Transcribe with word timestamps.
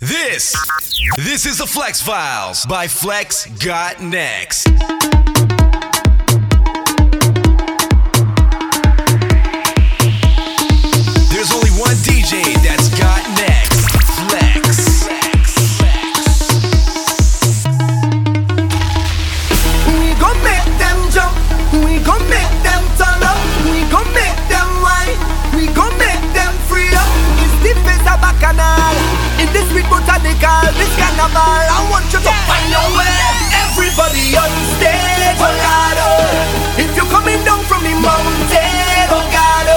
This, 0.00 0.54
this 1.16 1.44
is 1.44 1.58
the 1.58 1.64
Flexx 1.64 2.00
Files 2.00 2.64
by 2.66 2.86
Flexx 2.86 3.48
Got 3.64 4.00
Next. 4.00 4.68
botanical, 29.88 30.64
this 30.76 30.92
carnival. 30.96 31.64
I 31.68 31.80
want 31.90 32.06
you 32.12 32.20
to 32.20 32.34
find 32.46 32.68
your 32.70 32.88
way. 32.96 33.18
Everybody 33.68 34.36
on 34.36 34.52
stage, 34.76 35.40
oh 35.40 35.52
God. 35.64 35.98
If 36.78 36.94
you're 36.94 37.10
coming 37.10 37.40
down 37.44 37.64
from 37.64 37.82
the 37.82 37.94
mountain, 37.96 39.08
oh 39.10 39.24
God. 39.32 39.68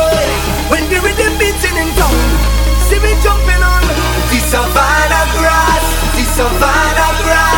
When 0.69 0.87
the 0.87 0.99
rhythm 1.03 1.33
beating 1.39 1.75
in 1.75 1.89
town, 1.99 2.15
see 2.87 2.99
me 2.99 3.15
jumping 3.23 3.63
on 3.63 3.83
the 4.31 4.39
savanna 4.51 5.21
grass, 5.39 5.85
the 6.15 6.23
savanna 6.35 7.07
grass. 7.23 7.50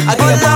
I 0.00 0.14
go 0.14 0.47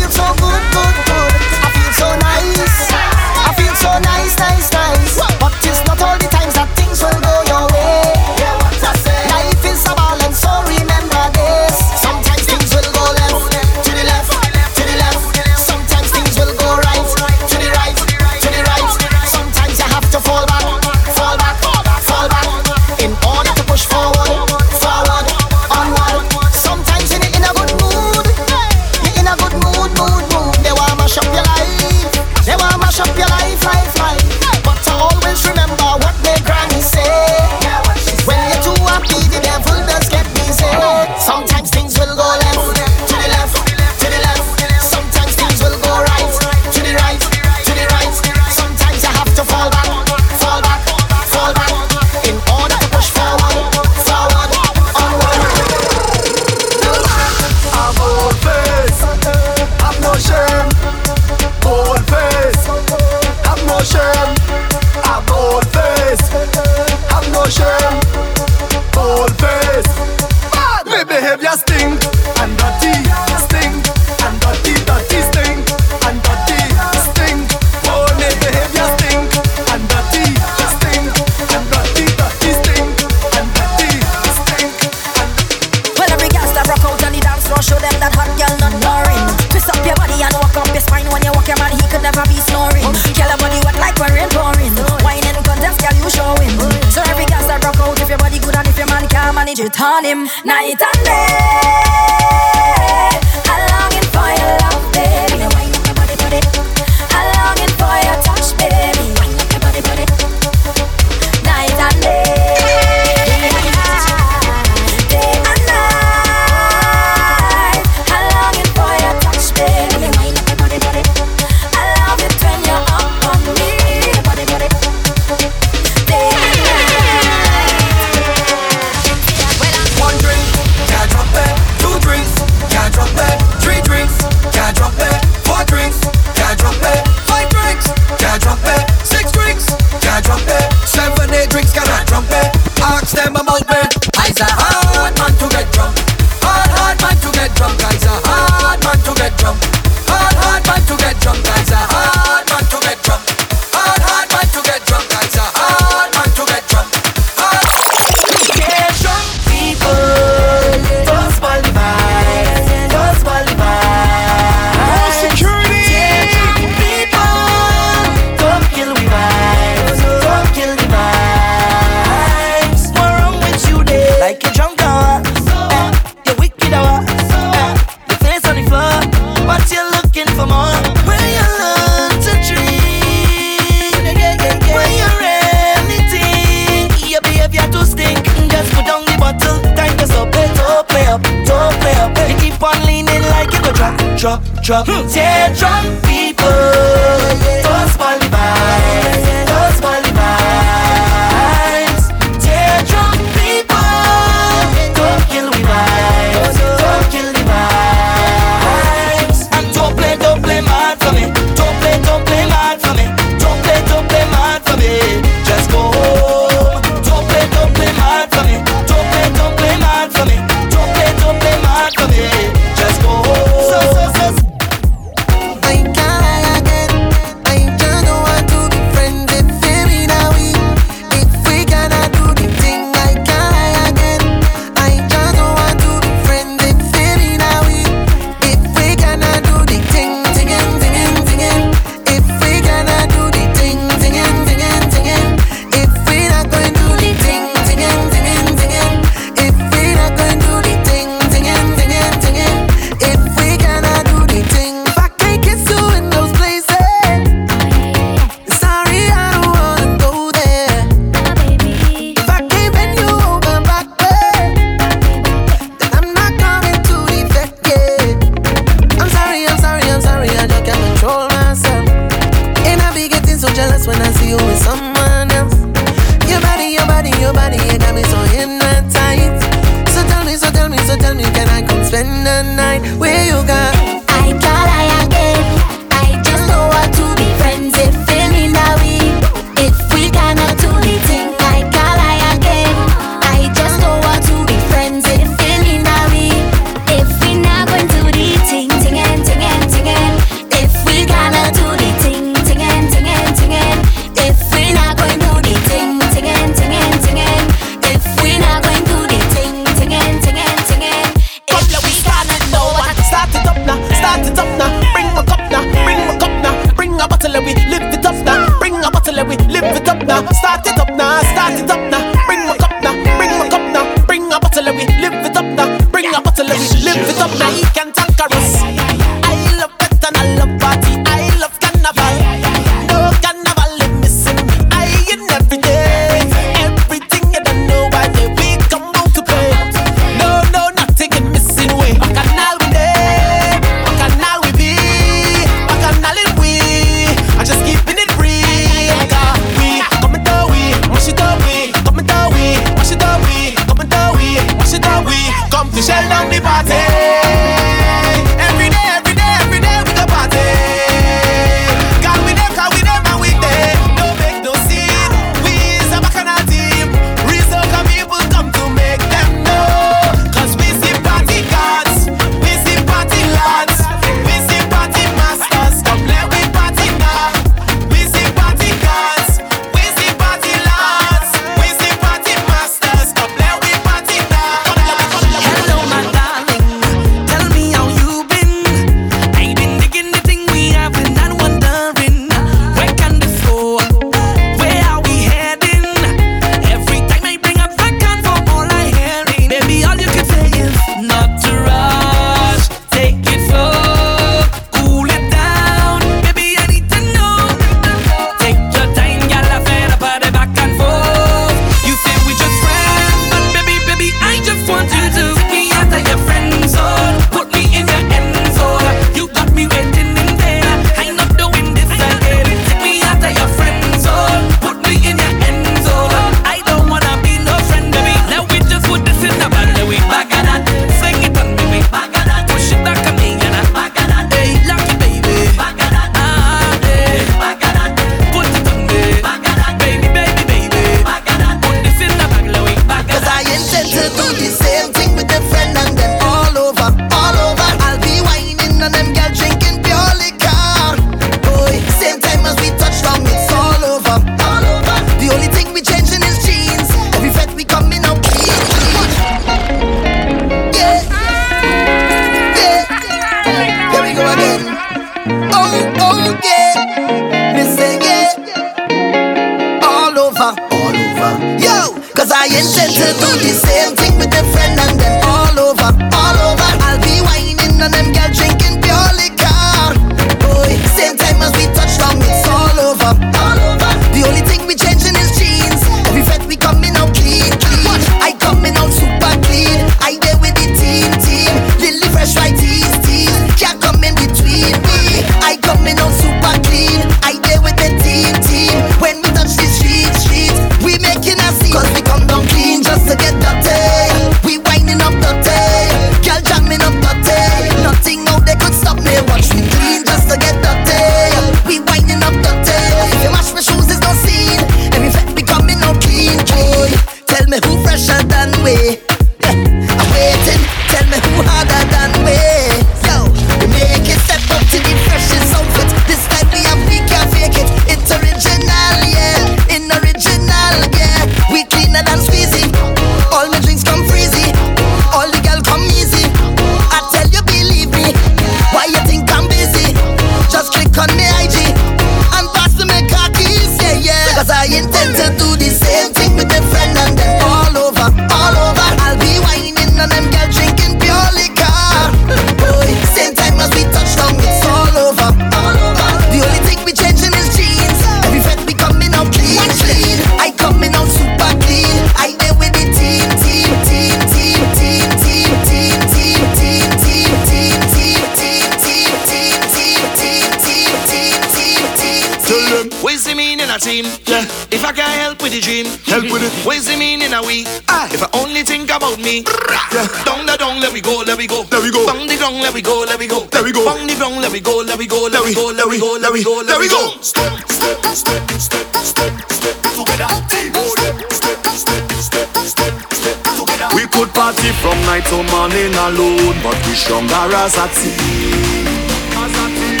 we 582.80 582.84
go, 582.84 583.04
let 583.04 583.18
we 583.18 583.26
go. 583.26 583.46
Let 583.52 583.64
we 583.64 583.72
go. 583.72 583.84
Bang 583.84 584.06
the 584.06 584.14
ground, 584.14 584.40
let 584.40 584.52
we 584.52 584.60
go, 584.60 584.80
let 584.80 584.96
we 584.96 585.06
go, 585.06 585.28
let 585.28 585.44
we 585.44 585.54
go, 585.54 585.68
let 585.68 585.86
we 585.86 586.00
go, 586.00 586.16
let 586.16 586.32
we 586.32 586.42
go, 586.42 586.62
Let 586.64 586.80
we 586.80 586.88
go. 586.88 587.12
Step, 587.20 587.52
step, 587.68 588.00
step, 588.16 588.50
step, 588.56 588.86
step, 589.04 589.32
step 589.52 589.76
together. 589.92 590.28
Step, 590.48 591.20
step, 591.28 591.60
step, 591.76 592.48
step, 592.56 592.96
step 593.12 593.36
together. 593.52 593.88
We 593.92 594.08
could 594.08 594.32
party 594.32 594.72
from 594.80 594.96
night 595.04 595.28
to 595.28 595.44
morning 595.52 595.92
alone, 596.08 596.56
but 596.64 596.78
we 596.88 596.96
stronger 596.96 597.52
as 597.52 597.76
a 597.76 597.84
team. 597.92 598.88
As 599.36 599.52
a 599.60 599.66
team. 599.76 600.00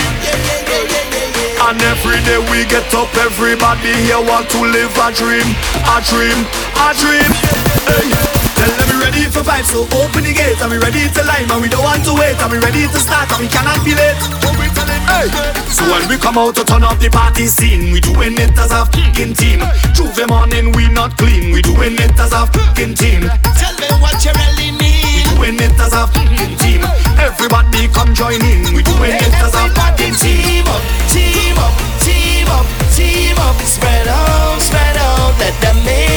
And 1.60 1.76
every 1.84 2.20
day 2.24 2.40
we 2.48 2.64
get 2.64 2.88
up, 2.96 3.12
everybody 3.20 3.92
here 4.08 4.24
want 4.24 4.48
to 4.56 4.60
live 4.64 4.96
a 4.96 5.12
dream, 5.12 5.48
a 5.84 6.00
dream, 6.00 6.38
a 6.80 6.96
dream. 6.96 7.28
Hey. 7.84 8.29
Tell 8.60 8.68
them 8.76 8.86
we 8.92 8.96
ready 9.00 9.24
for 9.32 9.40
vibes, 9.40 9.72
so 9.72 9.88
open 9.96 10.28
the 10.28 10.36
gate 10.36 10.60
And 10.60 10.68
we 10.68 10.76
ready 10.76 11.08
to 11.08 11.22
line, 11.24 11.48
and 11.48 11.60
we 11.64 11.68
don't 11.72 11.80
want 11.80 12.04
to 12.04 12.12
wait 12.12 12.36
And 12.36 12.52
we 12.52 12.60
ready 12.60 12.84
to 12.84 12.98
start, 13.00 13.32
and 13.32 13.40
we 13.40 13.48
cannot 13.48 13.80
be 13.80 13.96
late 13.96 14.20
Hey. 15.08 15.32
So 15.72 15.82
when 15.88 16.04
we 16.06 16.20
come 16.20 16.36
out 16.36 16.54
to 16.60 16.64
turn 16.64 16.84
up 16.84 17.00
the 17.00 17.08
party 17.08 17.48
scene 17.48 17.90
We 17.90 18.04
doing 18.04 18.36
it 18.36 18.52
as 18.60 18.70
a 18.70 18.84
fucking 18.92 19.32
team 19.34 19.64
J'ouvert 19.96 20.28
morning, 20.28 20.76
we 20.76 20.92
not 20.92 21.16
clean 21.16 21.56
We 21.56 21.64
doing 21.64 21.96
it 21.96 22.14
as 22.20 22.36
a 22.36 22.44
fucking 22.46 22.94
team 22.94 23.24
Tell 23.56 23.74
me 23.80 23.88
what 24.04 24.20
you 24.24 24.32
really 24.36 24.76
need. 24.76 25.00
We 25.40 25.50
doing 25.56 25.70
it 25.70 25.80
as 25.80 25.92
a 25.92 26.06
fucking 26.06 26.56
team. 26.58 26.82
Everybody 27.18 27.88
come 27.88 28.14
join 28.14 28.44
in. 28.44 28.74
We 28.74 28.82
doing 28.82 29.16
it 29.16 29.34
as 29.40 29.54
a 29.54 29.68
fucking 29.74 30.14
team. 30.14 30.44
Team 30.44 30.66
up, 30.68 30.82
team 31.08 31.56
up, 31.58 31.74
team 32.04 32.48
up, 32.48 32.66
team 32.94 33.38
up. 33.38 33.56
Spread 33.64 34.08
out, 34.08 34.60
spread 34.60 34.96
out. 34.96 35.38
Let 35.38 35.60
them 35.60 35.84
make 35.84 36.09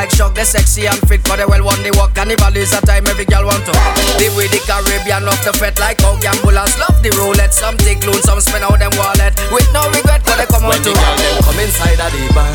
like 0.00 0.10
shock. 0.16 0.32
They 0.32 0.48
sexy 0.48 0.88
and 0.88 0.96
fit, 1.04 1.20
but 1.28 1.36
they 1.36 1.44
well 1.44 1.60
want 1.60 1.84
the 1.84 1.92
walk. 2.00 2.16
Carnival 2.16 2.56
is 2.56 2.72
a 2.72 2.80
time 2.80 3.04
every 3.04 3.28
girl 3.28 3.44
want 3.44 3.60
to. 3.68 3.72
Live 4.16 4.32
with 4.32 4.48
the 4.48 4.60
Caribbean, 4.64 5.28
love 5.28 5.36
to 5.44 5.52
fete 5.52 5.76
like 5.76 6.00
how 6.00 6.16
gamblers 6.24 6.72
love 6.80 6.96
the 7.04 7.12
roulette. 7.20 7.52
Some 7.52 7.76
take 7.76 8.00
loan, 8.08 8.16
some 8.24 8.40
spend 8.40 8.64
out 8.64 8.80
them 8.80 8.96
wallet 8.96 9.36
with 9.52 9.68
no 9.76 9.84
regret, 9.92 10.24
but 10.24 10.40
they 10.40 10.48
come 10.48 10.64
out 10.64 10.80
to. 10.80 10.92
Girl 10.96 11.16
them 11.20 11.36
come 11.44 11.60
inside 11.60 12.00
of 12.00 12.08
the 12.16 12.24
bar, 12.32 12.48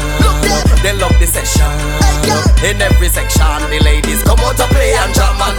they 0.81 0.97
love 0.97 1.13
the 1.21 1.29
session. 1.29 1.69
In 2.65 2.81
every 2.81 3.13
section, 3.13 3.61
the 3.69 3.77
ladies 3.85 4.25
come 4.25 4.41
out 4.41 4.57
to 4.57 4.65
play 4.73 4.97
and 4.97 5.13
jam 5.13 5.37
and 5.37 5.57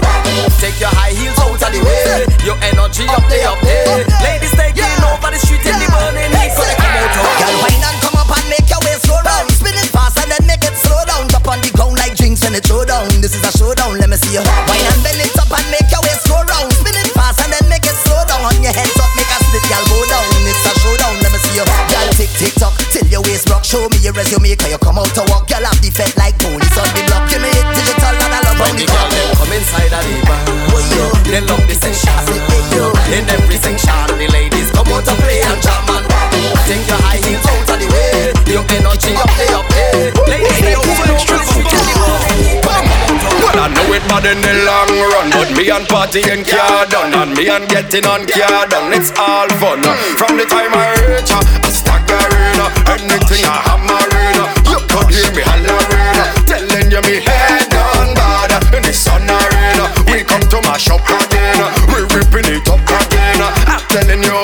take 0.58 0.74
your 0.82 0.90
high 0.90 1.14
heels 1.14 1.38
out 1.38 1.54
of 1.54 1.70
the 1.70 1.80
way. 1.86 2.26
Your 2.42 2.58
energy 2.66 3.06
up 3.14 3.22
there, 3.30 3.46
up 3.46 3.62
there. 3.62 4.02
Ladies 4.26 4.54
taking 4.58 4.90
over 5.06 5.30
the 5.30 5.38
street 5.38 5.62
in 5.62 5.76
the 5.78 5.86
heat, 5.86 6.50
so 6.50 6.66
they 6.66 6.74
come 6.74 6.98
out 6.98 7.10
to. 7.14 7.20
Girl, 7.22 7.54
wine 7.62 7.78
and 7.78 8.05
and 12.46 12.54
it 12.54 12.62
throw 12.62 12.86
down. 12.86 13.10
This 13.18 13.34
is 13.34 13.42
a 13.42 13.50
showdown, 13.50 13.98
let 13.98 14.06
me 14.06 14.14
see 14.14 14.38
you. 14.38 14.42
Wine 14.70 14.86
and 14.86 15.02
bend 15.02 15.18
it 15.18 15.34
up 15.34 15.50
and 15.50 15.66
make 15.74 15.90
your 15.90 15.98
waist 16.06 16.30
slow 16.30 16.38
round. 16.46 16.70
Spin 16.78 16.94
it 16.94 17.10
fast 17.10 17.42
and 17.42 17.50
then 17.50 17.66
make 17.66 17.82
it 17.82 17.98
slow 18.06 18.22
down. 18.30 18.46
On 18.46 18.54
your 18.62 18.70
head 18.70 18.86
up, 19.02 19.10
make 19.18 19.26
a 19.26 19.38
split, 19.42 19.66
girl, 19.66 19.82
go 19.90 19.98
down. 20.06 20.24
It's 20.46 20.62
a 20.62 20.72
showdown, 20.78 21.18
let 21.26 21.34
me 21.34 21.38
see 21.42 21.58
you. 21.58 21.66
Girl, 21.66 22.08
tick 22.14 22.30
tick 22.38 22.54
tock 22.54 22.78
till 22.94 23.06
your 23.10 23.22
waist 23.26 23.50
rock. 23.50 23.66
Show 23.66 23.90
me 23.90 23.98
your 23.98 24.14
resume, 24.14 24.54
cause 24.54 24.70
you 24.70 24.78
come 24.78 25.02
out 25.02 25.10
to 25.18 25.26
walk. 25.26 25.50
Girl, 25.50 25.66
have 25.66 25.80
the 25.82 25.90
fete 25.90 26.14
like 26.14 26.38
police 26.38 26.78
on 26.78 26.86
the 26.94 27.02
block. 27.10 27.26
Give 27.26 27.42
me 27.42 27.50
it 27.50 27.66
digital 27.74 28.14
and 28.14 28.32
I 28.32 28.40
love 28.46 28.62
on 28.62 28.78
the 28.78 28.86
the 28.86 28.94
them 28.94 29.28
come 29.34 29.52
inside 29.52 29.90
the 29.90 30.14
bar, 30.22 30.38
oh, 30.46 31.10
they 31.26 31.42
love 31.42 31.64
the 31.66 31.74
section. 31.74 32.14
Oh, 32.78 32.92
in 33.10 33.26
every 33.26 33.58
section, 33.58 34.06
the 34.14 34.28
ladies 34.30 34.70
come 34.70 34.86
out 34.94 35.02
to 35.02 35.14
play 35.18 35.42
and 35.42 35.58
jam 35.58 35.88
and 35.90 36.06
take 36.70 36.86
your 36.86 37.00
high 37.02 37.18
heels 37.18 37.42
out 37.42 37.74
of 37.74 37.76
the 37.82 37.86
way. 37.90 38.30
Your 38.46 38.62
energy 38.70 39.18
up 39.18 39.32
there, 39.34 39.56
up 39.56 39.75
it 43.96 44.04
bad 44.08 44.24
in 44.28 44.40
the 44.44 44.52
long 44.68 44.92
run, 45.12 45.28
but 45.32 45.48
me 45.56 45.70
and 45.72 45.86
partying 45.88 46.44
car 46.44 46.84
done, 46.86 47.14
and 47.14 47.32
me 47.36 47.48
and 47.48 47.64
getting 47.68 48.04
on 48.04 48.26
car 48.28 48.66
done. 48.68 48.92
It's 48.92 49.10
all 49.16 49.48
fun. 49.56 49.80
From 50.20 50.36
the 50.36 50.44
time 50.44 50.72
I 50.74 50.92
reach, 51.08 51.32
uh, 51.32 51.40
I 51.64 51.70
staggering. 51.72 52.60
uh, 52.60 52.92
Anything 52.92 53.44
I 53.48 53.56
hammering. 53.64 54.36
uh, 54.36 54.46
You 54.72 54.78
could 54.90 55.08
hear 55.14 55.30
me 55.32 55.42
hollering. 55.48 56.18
Telling 56.44 56.88
you 56.92 57.00
me 57.08 57.16
head 57.24 57.72
on 57.72 58.12
bad. 58.14 58.52
In 58.76 58.82
the 58.82 58.92
sun 58.92 59.24
arena, 59.24 59.84
we 60.12 60.22
come 60.24 60.44
to 60.52 60.58
mash 60.68 60.88
up 60.92 61.00
again. 61.08 61.60
We 61.88 62.04
ripping 62.12 62.48
it 62.52 62.68
up 62.68 62.84
again. 62.84 63.40
I'm 63.40 63.80
telling 63.88 64.22
you, 64.22 64.40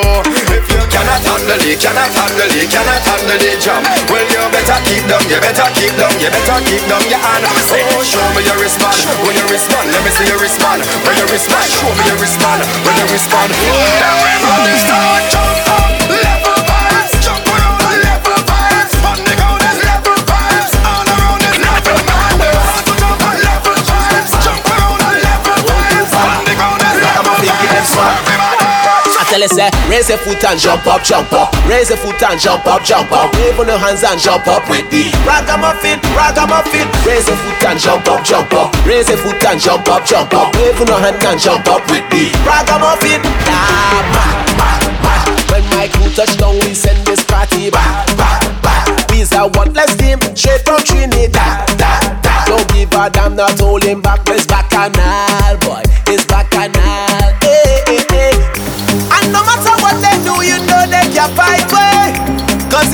handle 1.33 1.65
it, 1.65 1.81
cannot 1.81 2.13
handle 2.13 2.53
it, 2.53 2.69
cannot 2.69 3.01
handle 3.09 3.41
it, 3.41 3.57
jam. 3.57 3.81
Well, 4.13 4.27
you 4.29 4.45
better 4.53 4.81
keep 4.85 5.05
down, 5.09 5.25
you 5.33 5.41
better 5.41 5.69
keep 5.73 5.95
down, 5.97 6.13
you 6.21 6.29
better 6.29 6.61
keep 6.69 6.85
down 6.85 7.05
your 7.09 7.21
hand. 7.25 7.45
Oh, 7.49 8.05
show 8.05 8.21
me 8.37 8.45
your 8.45 8.57
wristband, 8.61 8.93
when 9.25 9.37
you 9.37 9.47
respond, 9.49 9.89
let 9.89 10.05
me 10.05 10.11
see 10.13 10.29
your 10.29 10.37
wristband. 10.37 10.85
When 11.09 11.17
you 11.17 11.25
respond, 11.33 11.65
show 11.65 11.89
me 11.89 12.05
your 12.05 12.19
wristband, 12.21 12.61
when 12.85 12.95
you 13.01 13.07
respond. 13.09 13.49
Everybody 13.49 14.77
start 14.77 15.25
jump 15.33 15.69
up, 15.73 16.32
tell 29.33 29.41
you 29.41 29.49
say, 29.49 29.73
raise 29.89 30.13
your 30.13 30.21
foot 30.21 30.45
and 30.45 30.61
jump 30.61 30.85
up, 30.85 31.01
jump 31.01 31.33
up. 31.33 31.49
Raise 31.65 31.89
your 31.89 31.97
foot 31.97 32.21
and 32.21 32.37
jump 32.37 32.67
up, 32.69 32.85
jump 32.85 33.11
up. 33.13 33.33
Wave 33.41 33.57
on 33.57 33.67
your 33.67 33.81
hands 33.81 34.05
and 34.05 34.21
jump 34.21 34.45
up 34.47 34.61
with 34.69 34.85
the 34.93 35.09
ragamuffin, 35.25 35.97
ragamuffin. 36.13 36.85
Raise 37.09 37.25
your 37.25 37.41
foot 37.41 37.65
and 37.65 37.81
jump 37.81 38.05
up, 38.13 38.21
jump 38.29 38.53
up. 38.53 38.69
Raise 38.85 39.09
your 39.09 39.17
foot 39.17 39.41
and 39.41 39.57
jump 39.59 39.89
up, 39.89 40.05
jump 40.05 40.35
up. 40.37 40.53
Wave 40.53 40.77
on 40.77 40.87
your 40.87 41.01
hand 41.01 41.17
and 41.25 41.41
jump 41.41 41.65
up 41.65 41.81
with 41.89 42.05
the 42.13 42.29
ragamuffin. 42.45 43.25
Back, 43.49 44.05
back, 44.13 44.85
back. 45.01 45.25
When 45.49 45.65
my 45.73 45.89
crew 45.89 46.13
touch 46.13 46.37
down, 46.37 46.61
we 46.69 46.77
send 46.77 47.01
this 47.09 47.25
party 47.25 47.71
back, 47.71 48.05
back, 48.21 48.45
back. 48.61 48.85
We's 49.09 49.33
a 49.33 49.49
one-less 49.49 49.97
team, 49.97 50.21
straight 50.37 50.61
from 50.61 50.85
Trinidad. 50.85 51.73
Da, 51.81 52.21
da. 52.21 52.45
Don't 52.45 52.69
give 52.77 52.93
a 52.93 53.09
damn, 53.09 53.37
not 53.37 53.57
hold 53.59 53.83
him 53.83 54.03
back. 54.03 54.21
It's 54.29 54.45
bacchanal, 54.45 55.57
boy. 55.65 55.81
It's 56.13 56.27
bacchanal. 56.29 57.12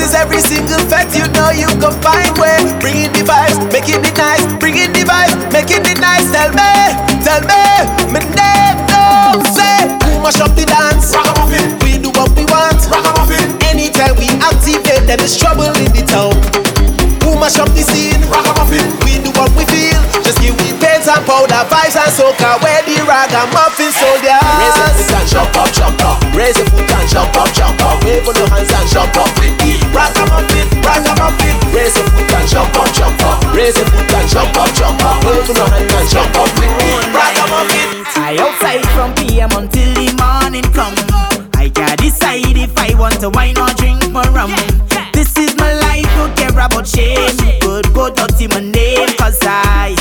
Cause 0.09 0.25
every 0.25 0.41
single 0.41 0.81
fact, 0.89 1.13
you 1.13 1.29
know 1.37 1.53
you 1.53 1.69
can 1.77 1.93
find 2.01 2.33
way. 2.41 2.57
Bring 2.81 2.97
in 2.97 3.13
the 3.13 3.21
vibes, 3.29 3.61
making 3.69 4.01
it 4.01 4.17
nice. 4.17 4.41
Bring 4.57 4.81
in 4.81 4.89
the 4.97 5.05
vibes, 5.05 5.37
making 5.53 5.85
it 5.85 6.01
nice. 6.01 6.25
Tell 6.33 6.49
me, 6.49 6.73
tell 7.21 7.45
me, 7.45 7.61
me 8.09 8.25
name 8.33 8.81
no 8.89 9.37
say. 9.53 9.85
Who 10.09 10.25
mash 10.25 10.41
up 10.41 10.57
the 10.57 10.65
dance? 10.65 11.13
Ragamuffin. 11.13 11.77
We 11.85 12.01
do 12.01 12.09
what 12.17 12.33
we 12.41 12.49
want. 12.49 12.81
Ragamuffin. 12.89 13.53
Anytime 13.69 14.17
we 14.17 14.33
activate, 14.41 15.05
then 15.05 15.21
there's 15.21 15.37
trouble 15.37 15.69
in 15.77 15.93
the 15.93 16.01
town. 16.09 16.33
Who 17.29 17.37
mash 17.37 17.61
up 17.61 17.69
the 17.77 17.85
scene? 17.85 18.17
Ragamuffin. 18.33 18.89
We 19.05 19.21
do 19.21 19.29
what 19.37 19.53
we 19.61 19.69
feel. 19.69 20.01
Just 20.25 20.41
give 20.41 20.57
me 20.57 20.73
paints 20.81 21.05
and 21.05 21.21
powder, 21.29 21.69
vibes 21.69 22.01
and 22.01 22.09
soca. 22.09 22.57
Where 22.65 22.81
the 22.89 22.97
ragamuffin 23.05 23.93
soldiers. 23.93 24.41
Raise 24.57 25.13
and 25.13 25.29
jump 25.29 25.53
up, 25.53 25.69
jump 25.77 26.01
up. 26.01 26.28
Raise 26.39 26.55
your 26.57 26.71
foot 26.71 26.87
and 26.87 27.09
jump 27.11 27.35
up, 27.35 27.51
jump 27.53 27.83
up. 27.83 27.99
Wave 28.05 28.23
on 28.23 28.35
your 28.39 28.47
hands 28.47 28.71
and 28.71 28.87
jump 28.87 29.11
up. 29.19 29.27
Rock 29.91 30.15
em 30.23 30.31
up 30.31 30.47
it, 30.55 30.71
rock 30.87 31.03
up 31.19 31.35
it. 31.43 31.75
Raise 31.75 31.99
your 31.99 32.07
foot 32.15 32.31
and 32.31 32.47
jump 32.47 32.75
up, 32.79 32.95
jump 32.95 33.21
up. 33.27 33.43
Raise 33.51 33.75
your 33.75 33.91
foot 33.91 34.15
and 34.15 34.29
jump 34.31 34.55
up, 34.55 34.71
jump 34.71 35.03
up. 35.03 35.19
Wave 35.27 35.51
on 35.51 35.57
your 35.59 35.67
hands 35.67 35.93
and 35.99 36.09
jump 36.09 36.37
up. 36.39 36.47
Rock 37.11 37.35
em 37.43 37.51
up 37.59 37.67
it. 37.75 38.07
I 38.15 38.39
outside 38.39 38.87
from 38.95 39.11
PM 39.19 39.51
until 39.51 39.91
the 39.99 40.15
morning 40.15 40.63
come. 40.71 40.95
I 41.59 41.71
can 41.75 41.97
decide 41.99 42.55
if 42.55 42.71
I 42.79 42.95
want 42.95 43.19
to 43.19 43.31
wine 43.31 43.59
or 43.59 43.75
drink 43.75 44.07
more 44.13 44.31
rum. 44.31 44.55
This 45.13 45.37
is 45.37 45.57
my 45.57 45.75
life, 45.91 46.07
don't 46.15 46.37
care 46.39 46.55
about 46.55 46.87
shame. 46.87 47.35
Good, 47.59 47.93
go 47.93 48.15
dirty 48.15 48.47
my 48.47 48.61
name, 48.61 49.09
cause 49.19 49.43
I 49.43 49.97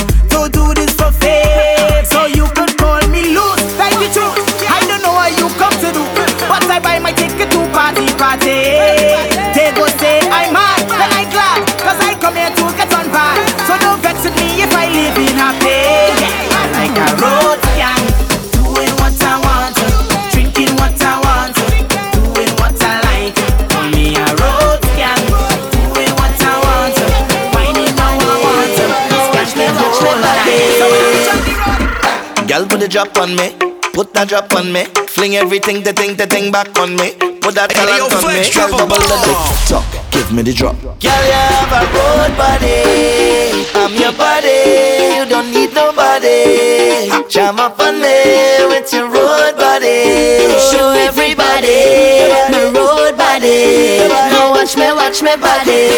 Put 32.78 32.84
the 32.84 32.92
drop 32.92 33.18
on 33.18 33.34
me. 33.34 33.50
Put 33.92 34.14
that 34.14 34.28
drop 34.28 34.54
on 34.54 34.72
me. 34.72 34.84
Fling 35.10 35.34
everything, 35.34 35.82
the 35.82 35.92
thing, 35.92 36.14
the 36.14 36.28
thing 36.28 36.52
back 36.52 36.70
on 36.78 36.94
me. 36.94 37.10
Put 37.42 37.58
that 37.58 37.74
hey, 37.74 37.90
talent 37.90 38.14
on 38.14 38.22
me. 38.22 38.46
Double 38.54 39.02
the 39.02 39.18
tick. 39.26 39.82
Give 40.14 40.30
me 40.30 40.46
the 40.46 40.54
drop. 40.54 40.78
Girl, 40.78 40.94
you 41.02 41.34
have 41.34 41.74
a 41.74 41.82
road 41.90 42.38
body. 42.38 43.66
I'm 43.74 43.90
your 43.98 44.14
body. 44.14 44.62
You 45.10 45.26
don't 45.26 45.50
need 45.50 45.74
nobody. 45.74 47.10
Jam 47.26 47.58
up 47.58 47.82
on 47.82 47.98
me 47.98 48.62
with 48.70 48.86
your 48.94 49.10
road 49.10 49.58
body. 49.58 50.46
Show 50.70 50.94
everybody 50.94 52.30
my 52.54 52.62
road 52.70 53.18
body. 53.18 54.06
Now 54.06 54.54
watch 54.54 54.78
me, 54.78 54.86
watch 54.94 55.18
me 55.18 55.34
body. 55.34 55.90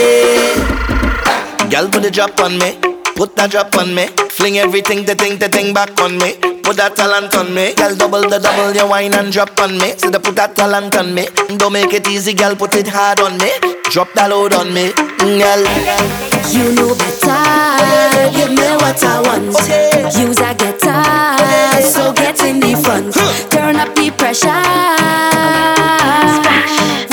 Girl, 1.69 1.93
put 1.93 2.01
the 2.01 2.11
drop 2.11 2.41
on 2.41 2.57
me. 2.57 3.00
Put 3.21 3.37
that 3.37 3.51
drop 3.51 3.77
on 3.77 3.95
me. 3.95 4.07
Fling 4.33 4.57
everything, 4.57 5.05
the 5.05 5.15
thing, 5.15 5.37
the 5.37 5.47
thing 5.47 5.75
back 5.75 5.93
on 6.01 6.17
me. 6.17 6.41
Put 6.65 6.79
that 6.79 6.97
talent 6.97 7.35
on 7.35 7.53
me. 7.53 7.75
Girl, 7.75 7.95
double 7.95 8.23
the 8.23 8.39
double, 8.39 8.75
your 8.75 8.89
wine 8.89 9.13
and 9.13 9.31
drop 9.31 9.61
on 9.61 9.77
me. 9.77 9.93
So 9.99 10.09
they 10.09 10.19
put 10.19 10.37
that 10.37 10.57
talent 10.57 10.97
on 10.97 11.13
me. 11.15 11.29
Don't 11.59 11.75
make 11.75 11.93
it 11.93 12.09
easy, 12.09 12.33
girl, 12.33 12.57
put 12.57 12.75
it 12.77 12.89
hard 12.89 13.21
on 13.21 13.37
me. 13.37 13.53
Drop 13.93 14.11
that 14.15 14.31
load 14.31 14.55
on 14.55 14.73
me, 14.73 14.89
mm, 14.97 15.37
girl. 15.37 15.61
You 16.49 16.73
know 16.73 16.97
better. 16.97 17.37
Give 18.33 18.57
me 18.57 18.69
what 18.81 19.05
I 19.05 19.21
want. 19.21 19.53
Okay. 19.53 20.01
Use 20.17 20.41
a 20.41 20.57
guitar, 20.57 21.37
okay. 21.37 21.93
so 21.93 22.15
get 22.15 22.41
in 22.41 22.59
the 22.59 22.73
front. 22.81 23.13
Turn 23.53 23.77
up 23.77 23.95
the 23.95 24.09
pressure. 24.17 24.65
Splash. 26.41 27.10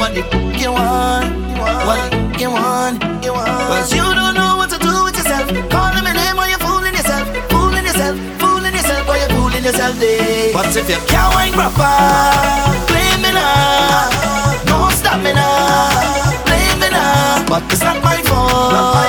what 0.00 0.14
the 0.14 0.24
you 0.56 0.72
want, 0.72 1.28
what 1.84 2.40
you 2.40 2.48
want. 2.48 3.02
Cause 3.02 3.92
you 3.92 4.00
don't 4.00 4.34
know 4.34 4.56
what 4.56 4.70
to 4.70 4.78
do 4.78 5.04
with 5.04 5.14
yourself. 5.14 5.46
Calling 5.68 6.04
my 6.08 6.14
name 6.16 6.36
while 6.36 6.48
you're 6.48 6.64
fooling 6.64 6.94
yourself, 6.94 7.28
fooling 7.52 7.84
yourself, 7.84 8.16
fooling 8.40 8.72
yourself 8.72 9.06
while 9.06 9.18
you're 9.20 9.36
fooling 9.36 9.62
yourself. 9.62 10.00
Day. 10.00 10.52
But 10.54 10.74
if 10.74 10.88
you 10.88 10.96
can't 11.06 11.34
wine 11.34 11.52
proper, 11.52 11.92
blame 12.88 13.20
me 13.20 13.30
now. 13.36 14.08
No 14.72 14.88
stamina, 14.88 15.48
blame 16.48 16.80
me 16.80 16.88
now. 16.88 17.44
But 17.46 17.62
it's 17.70 17.82
not 17.82 18.02
my 18.02 18.16
fault. 18.22 18.99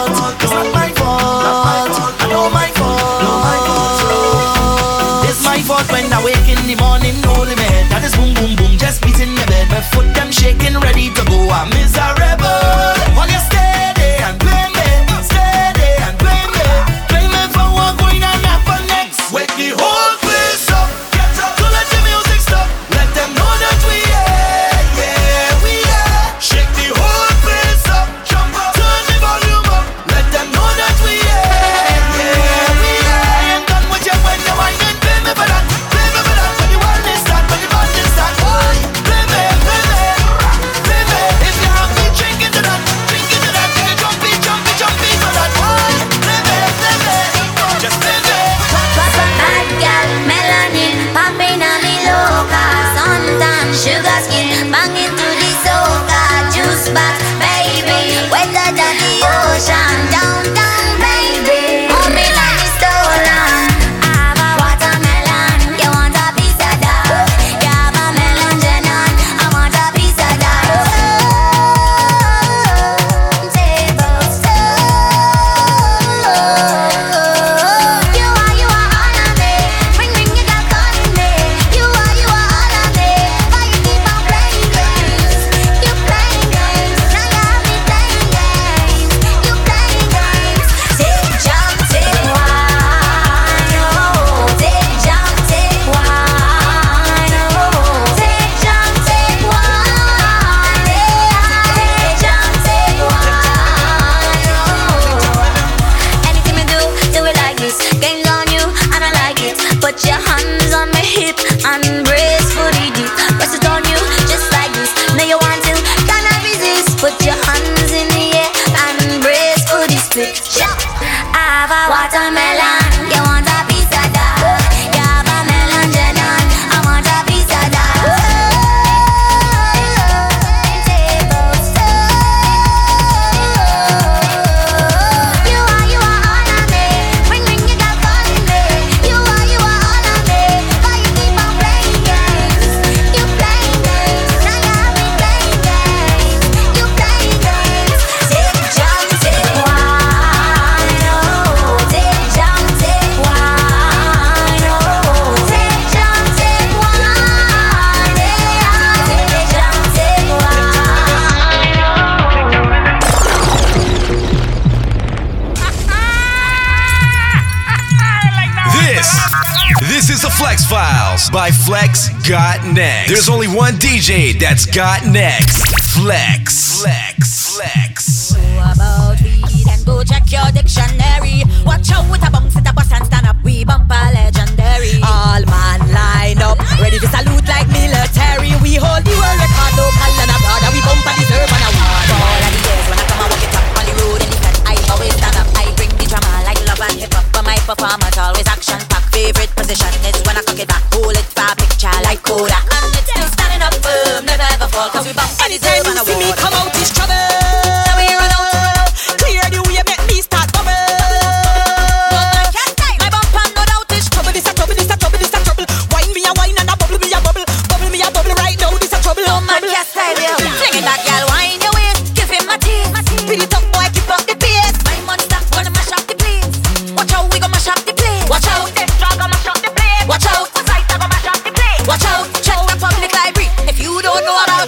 Got 174.72 175.06
next. 175.06 175.94
Flex. 175.94 176.41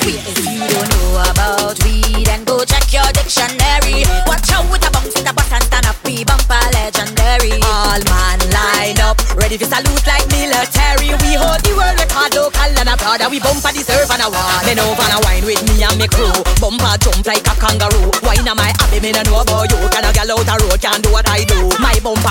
Weed, 0.02 0.26
if 0.26 0.42
you 0.42 0.66
don't 0.66 0.90
know 0.90 1.22
about 1.30 1.78
weed, 1.86 2.26
then 2.26 2.44
go 2.44 2.66
check 2.66 2.90
your 2.90 3.06
dictionary. 3.14 4.02
Watch 4.26 4.50
out 4.50 4.66
with 4.72 4.82
a 4.82 4.90
bounce 4.90 5.14
with 5.14 5.30
a 5.30 5.34
bus 5.34 5.52
and 5.54 5.64
stand 5.64 5.86
up. 5.86 5.98
We 6.02 6.26
bump 6.26 6.50
a 6.50 6.58
legendary. 6.74 7.62
All 7.62 8.02
man 8.10 8.40
line 8.50 8.98
up, 9.06 9.22
ready 9.38 9.58
to 9.62 9.66
salute 9.66 10.06
like 10.10 10.26
military. 10.34 11.14
We 11.22 11.38
hold 11.38 11.62
the 11.62 11.78
world 11.78 11.98
record 12.02 12.34
local 12.34 12.74
and 12.74 12.90
abroad. 12.90 13.22
And 13.22 13.30
we 13.30 13.38
bump 13.38 13.62
a 13.62 13.70
deserve 13.70 14.10
an 14.10 14.26
award. 14.26 14.66
Then 14.66 14.82
over 14.82 15.06
and 15.06 15.22
wine 15.30 15.46
with 15.46 15.62
me 15.70 15.86
and 15.86 15.98
me 16.02 16.10
crew. 16.10 16.42
Bumper 16.58 16.98
jump 16.98 17.22
like 17.30 17.46
a 17.46 17.54
kangaroo. 17.54 18.10
Wine 18.26 18.50
on 18.50 18.58
my 18.58 18.74
abby, 18.82 18.98
me 18.98 19.14
no 19.14 19.22
know 19.30 19.46
about 19.46 19.70
you. 19.70 19.78
Can 19.94 20.06
a 20.06 20.10
girl 20.10 20.42
out 20.42 20.50
a 20.50 20.56
road 20.58 20.82
can 20.82 21.02
do 21.06 21.14
what 21.14 21.30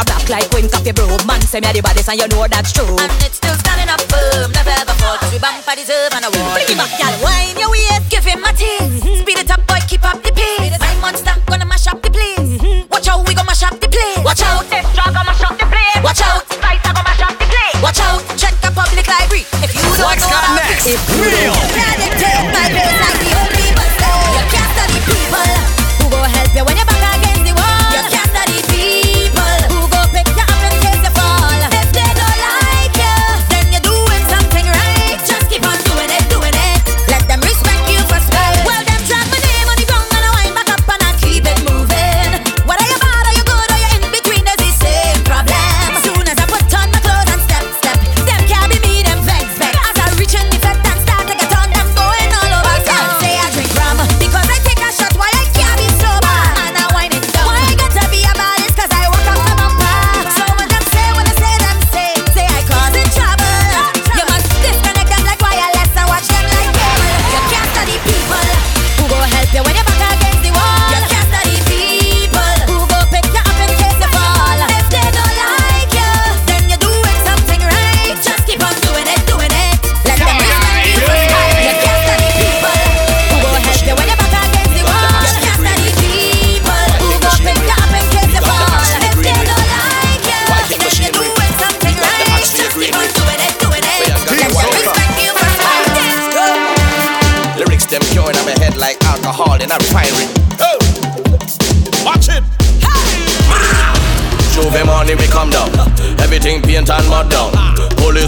I 0.02 0.18
do. 0.18 0.26
Black 0.26 0.42
like 0.42 0.50
Queen 0.50 0.68
Coffee 0.68 0.92
Bro. 0.92 1.06
Man 1.26 1.40
say 1.42 1.60
me 1.60 1.70
the 1.72 1.82
baddest 1.82 2.08
and 2.08 2.18
you 2.18 2.28
know 2.28 2.46
that's 2.48 2.72
true. 2.72 2.86
And 2.98 3.12
it's 3.22 3.36
still 3.38 3.54
standing 3.54 3.88
up 3.88 4.00
firm, 4.10 4.50
never 4.52 4.74
ever 4.74 4.94
fall. 4.98 5.16
Cause 5.18 5.32
we 5.32 5.38
bump 5.38 5.66
a 5.66 5.72
deserve 5.76 6.12
an 6.14 6.24
award. 6.26 6.54
Bring 6.58 6.70
it 6.74 6.78
back, 6.78 6.92
girl. 6.98 7.14
Wine 7.22 7.58
your 7.58 7.70
waist, 7.70 8.10
give 8.10 8.24
him 8.24 8.42
a 8.42 8.52
taste. 8.52 9.02
Mm-hmm. 9.02 9.22
Speed 9.22 9.38
it 9.38 9.50
up, 9.50 9.62
boy, 9.66 9.80
keep 9.86 10.02
up 10.02 10.22
the 10.22 10.32
pace. 10.34 10.74
My 10.78 10.94
monster 11.00 11.34
gonna 11.46 11.66
mash 11.66 11.86
up 11.86 12.02
the 12.02 12.10
place. 12.10 12.38
Mm-hmm. 12.38 12.88
Watch 12.90 13.08
out, 13.08 13.22
we 13.26 13.34
gonna 13.34 13.46
mash 13.46 13.62
up 13.62 13.78
the 13.78 13.88
place. 13.88 14.22
Watch 14.24 14.42
out, 14.42 14.66
this 14.70 14.86
dog 14.94 15.14
gonna 15.14 15.26
mash 15.30 15.42
up 15.42 15.54
the 15.58 15.66
place. 15.66 16.00
Watch 16.02 16.22
out, 16.22 16.42
spice 16.50 16.82
gonna 16.82 17.02
mash 17.02 17.22
up 17.22 17.34
the 17.38 17.46
place. 17.46 17.76
Watch 17.82 18.00
out, 18.00 18.20
check 18.38 18.54
the 18.62 18.70
public 18.74 19.06
library. 19.06 19.44
If 19.62 19.74
you 19.74 19.82
don't 19.82 19.98
Flex 19.98 20.22
know 20.22 20.30
got 20.30 20.44
about 20.50 20.70
next. 20.70 20.86
it, 20.86 20.98
if 20.98 21.02
you 21.10 21.22
Real. 21.22 21.81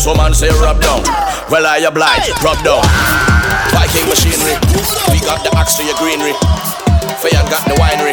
Police 0.04 0.18
woman 0.18 0.34
say 0.34 0.50
rub 0.60 0.82
down. 0.82 1.00
Well 1.48 1.64
I 1.64 1.78
oblige, 1.78 2.28
rub 2.44 2.60
down. 2.60 2.84
Viking 3.72 4.04
machinery. 4.04 4.52
We 5.08 5.16
got 5.24 5.40
the 5.40 5.48
axe 5.56 5.80
to 5.80 5.84
your 5.84 5.96
greenery. 5.96 6.36
Fayan 7.24 7.48
got 7.48 7.64
the 7.64 7.72
winery. 7.80 8.12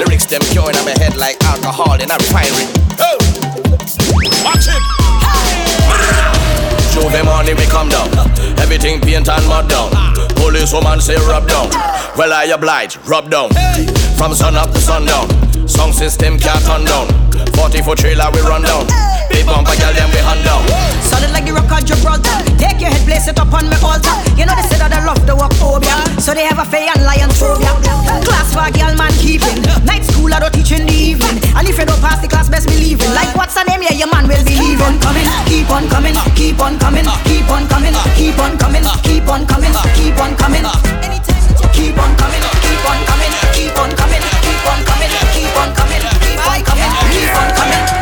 Lyrics 0.00 0.24
them 0.24 0.40
curing 0.48 0.74
on 0.74 0.86
my 0.86 0.96
head 0.96 1.18
like 1.18 1.36
alcohol 1.44 2.00
in 2.00 2.10
a 2.10 2.16
refinery. 2.16 2.64
Oh, 2.96 3.20
watch 4.40 4.72
it. 4.72 4.80
J'ouvert 6.96 7.24
money 7.26 7.52
we 7.52 7.66
come 7.68 7.90
down. 7.90 8.08
Everything 8.56 9.02
paint 9.02 9.28
and 9.28 9.46
mud 9.46 9.68
down. 9.68 9.92
Police 10.36 10.72
woman 10.72 10.98
say 10.98 11.16
rub 11.28 11.46
down. 11.46 11.68
Well 12.16 12.32
I 12.32 12.44
oblige, 12.56 12.96
rub 13.04 13.28
down. 13.28 13.50
From 14.16 14.32
sun 14.32 14.56
up 14.56 14.70
to 14.70 14.80
sundown. 14.80 15.49
Sound 15.70 15.94
system 15.94 16.34
can't 16.38 16.58
turn 16.66 16.84
down. 16.84 17.06
40 17.54 17.82
foot 17.82 17.98
trailer 17.98 18.26
we 18.34 18.40
run 18.42 18.62
down. 18.62 18.86
Big 19.30 19.46
bumper 19.46 19.70
girl 19.78 19.94
them 19.94 20.10
we 20.10 20.18
hand 20.18 20.42
down. 20.42 20.66
Solid 21.06 21.30
like 21.30 21.46
the 21.46 21.54
rock 21.54 21.70
of 21.70 21.86
Gibraltar. 21.86 22.42
Take 22.58 22.82
your 22.82 22.90
head, 22.90 23.06
place 23.06 23.30
it 23.30 23.38
up 23.38 23.54
on 23.54 23.70
my 23.70 23.78
altar. 23.78 24.10
You 24.34 24.44
know 24.44 24.54
they 24.58 24.66
say 24.66 24.82
that 24.82 24.90
they 24.90 24.98
love 25.06 25.22
the 25.24 25.38
walk 25.38 25.54
phobia. 25.62 25.94
So 26.18 26.34
they 26.34 26.42
have 26.42 26.58
a 26.58 26.66
fair 26.66 26.90
and 26.90 27.06
lion 27.06 27.30
phobia. 27.30 27.70
Class 28.26 28.50
for 28.50 28.66
a 28.66 28.70
girl 28.74 28.98
man 28.98 29.14
keeping. 29.22 29.62
Night 29.86 30.02
school 30.02 30.34
I 30.34 30.42
don't 30.42 30.50
teach 30.50 30.74
in 30.74 30.90
the 30.90 30.92
evening. 30.92 31.38
And 31.54 31.64
if 31.64 31.78
you 31.78 31.86
don't 31.86 32.02
pass 32.02 32.18
the 32.18 32.26
class, 32.26 32.50
best 32.50 32.66
believe 32.66 32.98
it. 32.98 33.10
Like 33.14 33.30
what's 33.38 33.54
her 33.54 33.64
name? 33.64 33.86
Yeah, 33.86 33.94
your 33.94 34.10
man 34.10 34.26
will 34.26 34.42
be 34.42 34.58
leaving. 34.58 34.98
Coming, 34.98 35.28
keep 35.46 35.70
on 35.70 35.86
coming, 35.86 36.18
keep 36.34 36.58
on 36.58 36.74
coming, 36.82 37.06
keep 37.30 37.46
on 37.46 37.70
coming, 37.70 37.94
keep 38.18 38.36
on 38.42 38.58
coming, 38.58 38.84
keep 39.06 39.28
on 39.30 39.46
coming, 39.46 39.74
keep 39.94 40.18
on 40.18 40.34
coming. 40.34 40.66
Keep 41.70 41.96
on 41.96 42.12
coming, 42.18 42.44
keep 42.60 42.84
on 42.84 42.98
coming, 43.06 43.32
keep 43.54 43.78
on 43.78 43.90
coming, 43.96 44.20
keep 44.60 44.72
on 44.72 44.84
coming, 44.84 45.08
keep 45.32 45.56
on 45.56 45.74
coming, 45.74 46.00
keep 46.20 46.46
on 46.46 46.64
coming, 46.64 46.90
keep 47.10 47.36
on 47.36 47.54
coming. 47.54 47.99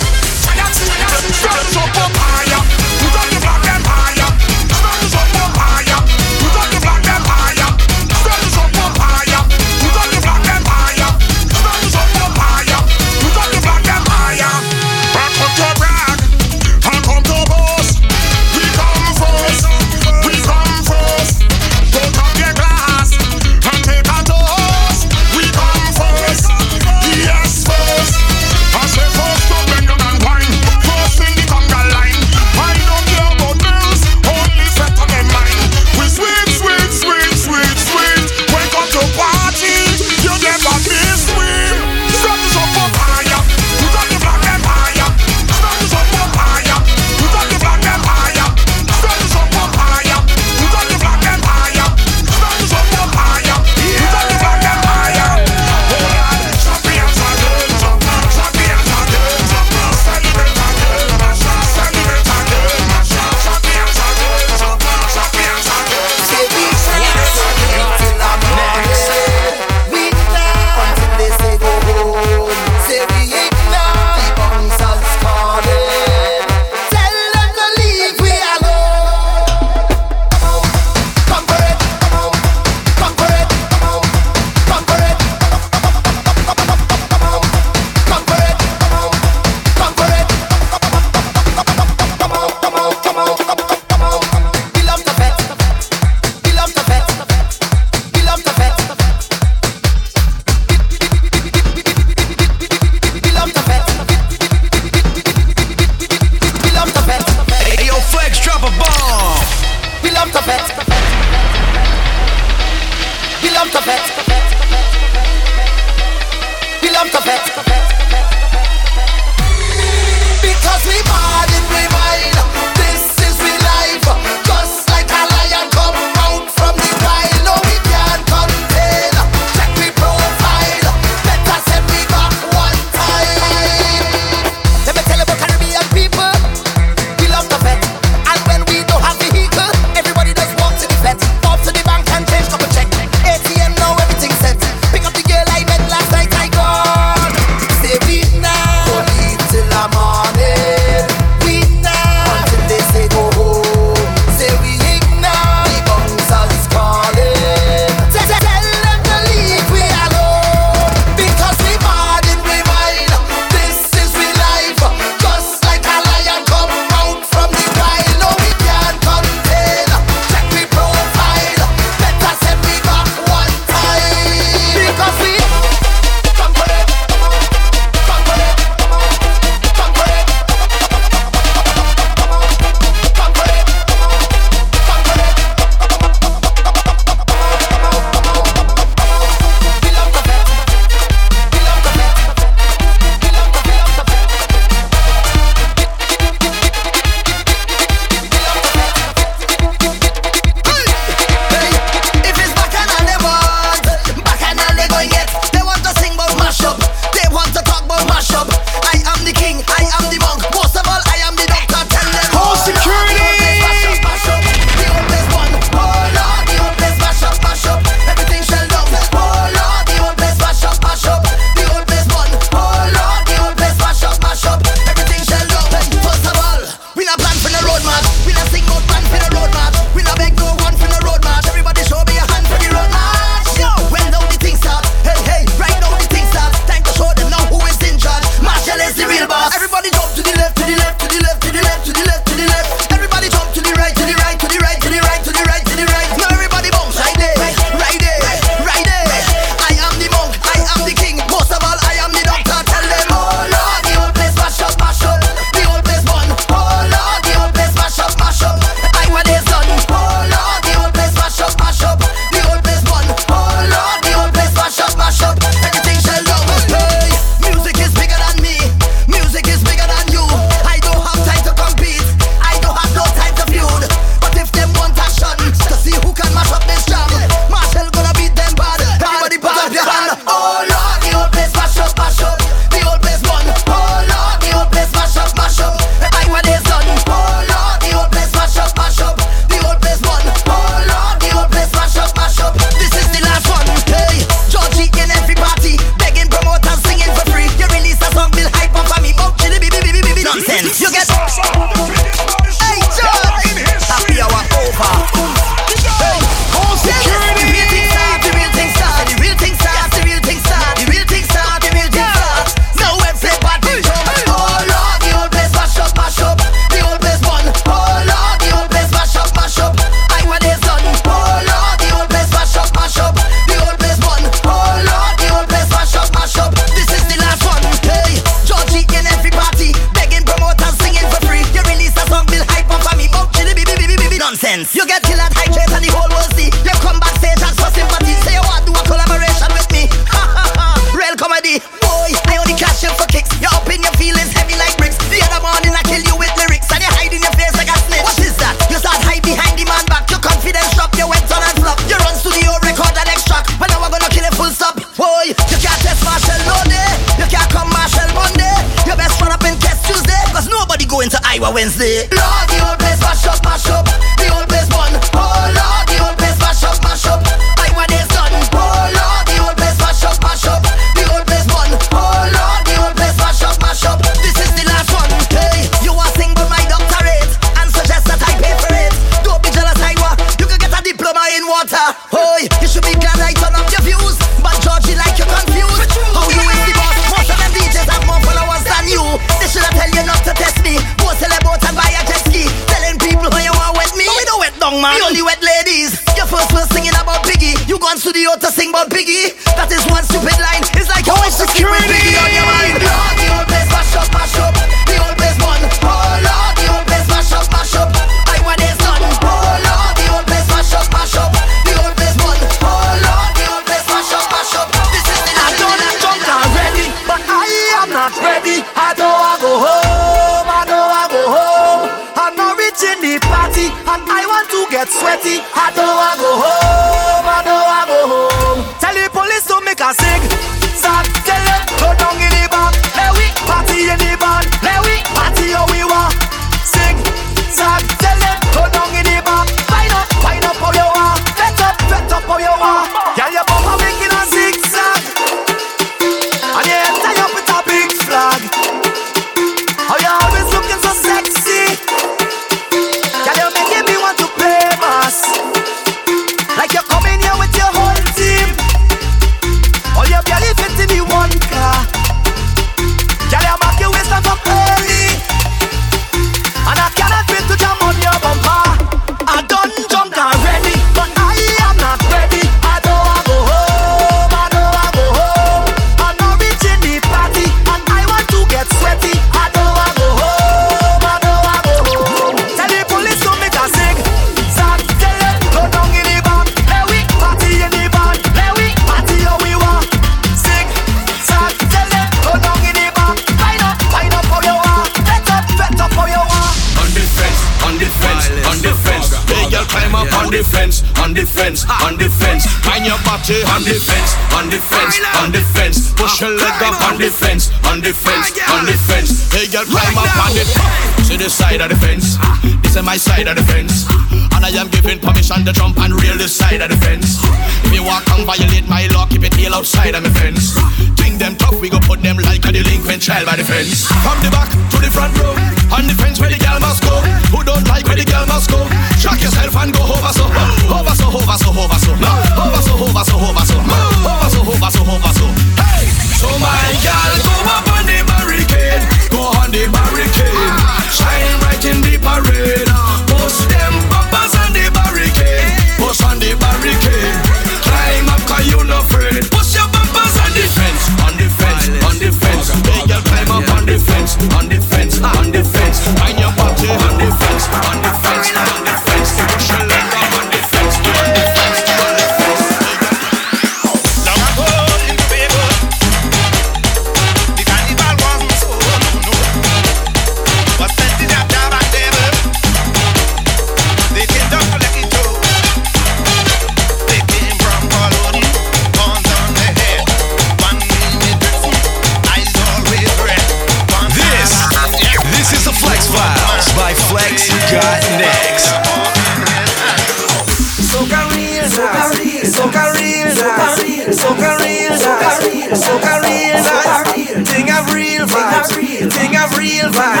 Of 599.77 600.00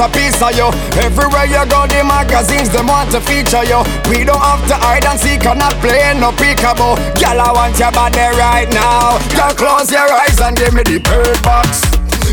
a 0.00 0.08
piece 0.08 0.40
of 0.40 0.56
you. 0.56 0.72
Everywhere 0.96 1.44
you 1.44 1.60
go, 1.68 1.84
the 1.84 2.00
magazines 2.00 2.72
them 2.72 2.88
want 2.88 3.12
to 3.12 3.20
feature 3.20 3.64
you. 3.68 3.84
We 4.08 4.24
don't 4.24 4.40
have 4.40 4.64
to 4.72 4.76
hide 4.80 5.04
and 5.04 5.20
seek, 5.20 5.44
I'm 5.44 5.60
not 5.60 5.76
playing 5.84 6.20
no 6.20 6.32
peekaboo. 6.32 6.96
Girl, 7.20 7.36
I 7.36 7.52
want 7.52 7.76
your 7.76 7.92
body 7.92 8.24
right 8.40 8.68
now. 8.72 9.20
Girl, 9.36 9.52
close 9.52 9.92
your 9.92 10.08
eyes 10.08 10.40
and 10.40 10.56
give 10.56 10.72
me 10.72 10.82
the 10.82 11.04
bird 11.04 11.36
box. 11.44 11.84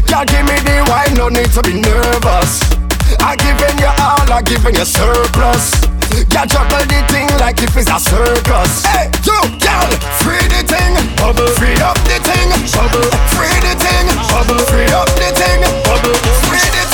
Girl, 0.07 0.23
give 0.23 0.47
me 0.47 0.55
the 0.63 0.79
wine, 0.87 1.13
no 1.19 1.27
need 1.27 1.51
to 1.51 1.61
be 1.67 1.75
nervous. 1.75 2.63
I 3.19 3.35
giving 3.35 3.77
you 3.83 3.91
all, 3.99 4.23
I 4.31 4.39
giving 4.41 4.75
you 4.75 4.87
surplus. 4.87 5.75
Girl, 6.31 6.47
juggle 6.47 6.87
the 6.87 7.03
thing 7.11 7.27
like 7.43 7.59
if 7.59 7.75
it's 7.75 7.91
a 7.91 7.99
circus. 7.99 8.87
Hey, 8.87 9.11
you, 9.27 9.39
girl, 9.59 9.91
free 10.23 10.39
the 10.47 10.63
thing, 10.63 10.95
bubble, 11.19 11.51
free 11.59 11.75
up 11.83 11.99
the 12.07 12.15
thing, 12.23 12.47
bubble, 12.71 13.11
free 13.35 13.59
the 13.59 13.75
thing, 13.75 14.07
bubble, 14.31 14.61
free 14.71 14.87
up 14.95 15.11
the 15.19 15.35
thing, 15.35 15.59
bubble, 15.83 16.15
free 16.47 16.63
the 16.63 16.86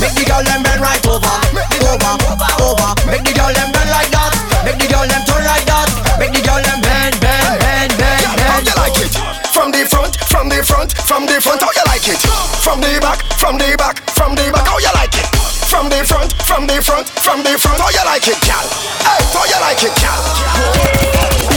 Make 0.00 0.14
the 0.14 0.24
girl 0.24 0.42
them 0.44 0.62
bend 0.62 0.80
right 0.80 1.00
over, 1.06 1.32
over, 1.88 2.12
over. 2.62 2.94
Make 3.10 3.24
the 3.24 3.32
girl 3.32 3.52
them 3.52 3.72
bend 3.72 3.90
like 3.90 4.10
that. 4.10 4.62
Make 4.64 4.78
the 4.78 4.86
girl 4.86 5.06
them. 5.06 5.29
From 11.10 11.26
the 11.26 11.40
front, 11.40 11.60
how 11.60 11.70
you 11.74 11.82
like 11.88 12.06
it? 12.06 12.20
From 12.62 12.80
the 12.80 13.00
back, 13.00 13.18
from 13.36 13.58
the 13.58 13.74
back, 13.76 13.98
from 14.10 14.36
the 14.36 14.48
back, 14.52 14.64
how 14.64 14.78
you 14.78 14.94
like 14.94 15.12
it? 15.12 15.26
From 15.66 15.88
the 15.88 16.04
front, 16.06 16.32
from 16.46 16.68
the 16.68 16.80
front, 16.80 17.08
from 17.08 17.42
the 17.42 17.58
front, 17.58 17.80
how 17.80 17.90
you 17.90 18.04
like 18.06 18.28
it, 18.28 18.40
gal? 18.46 18.62
Hey, 19.02 19.18
how 19.34 19.44
you 19.44 19.58
like 19.58 19.82
it, 19.82 19.90
gal? 19.98 21.49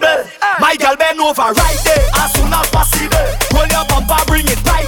possible. 0.00 0.30
My 0.60 0.76
girl 0.76 0.96
bend 0.96 1.20
over 1.20 1.42
right 1.42 1.80
there 1.84 2.08
as 2.16 2.32
soon 2.34 2.52
as 2.52 2.68
possible. 2.70 3.26
Pull 3.50 3.66
your 3.66 3.84
bumper, 3.86 4.24
bring 4.26 4.46
it 4.46 4.64
right. 4.66 4.83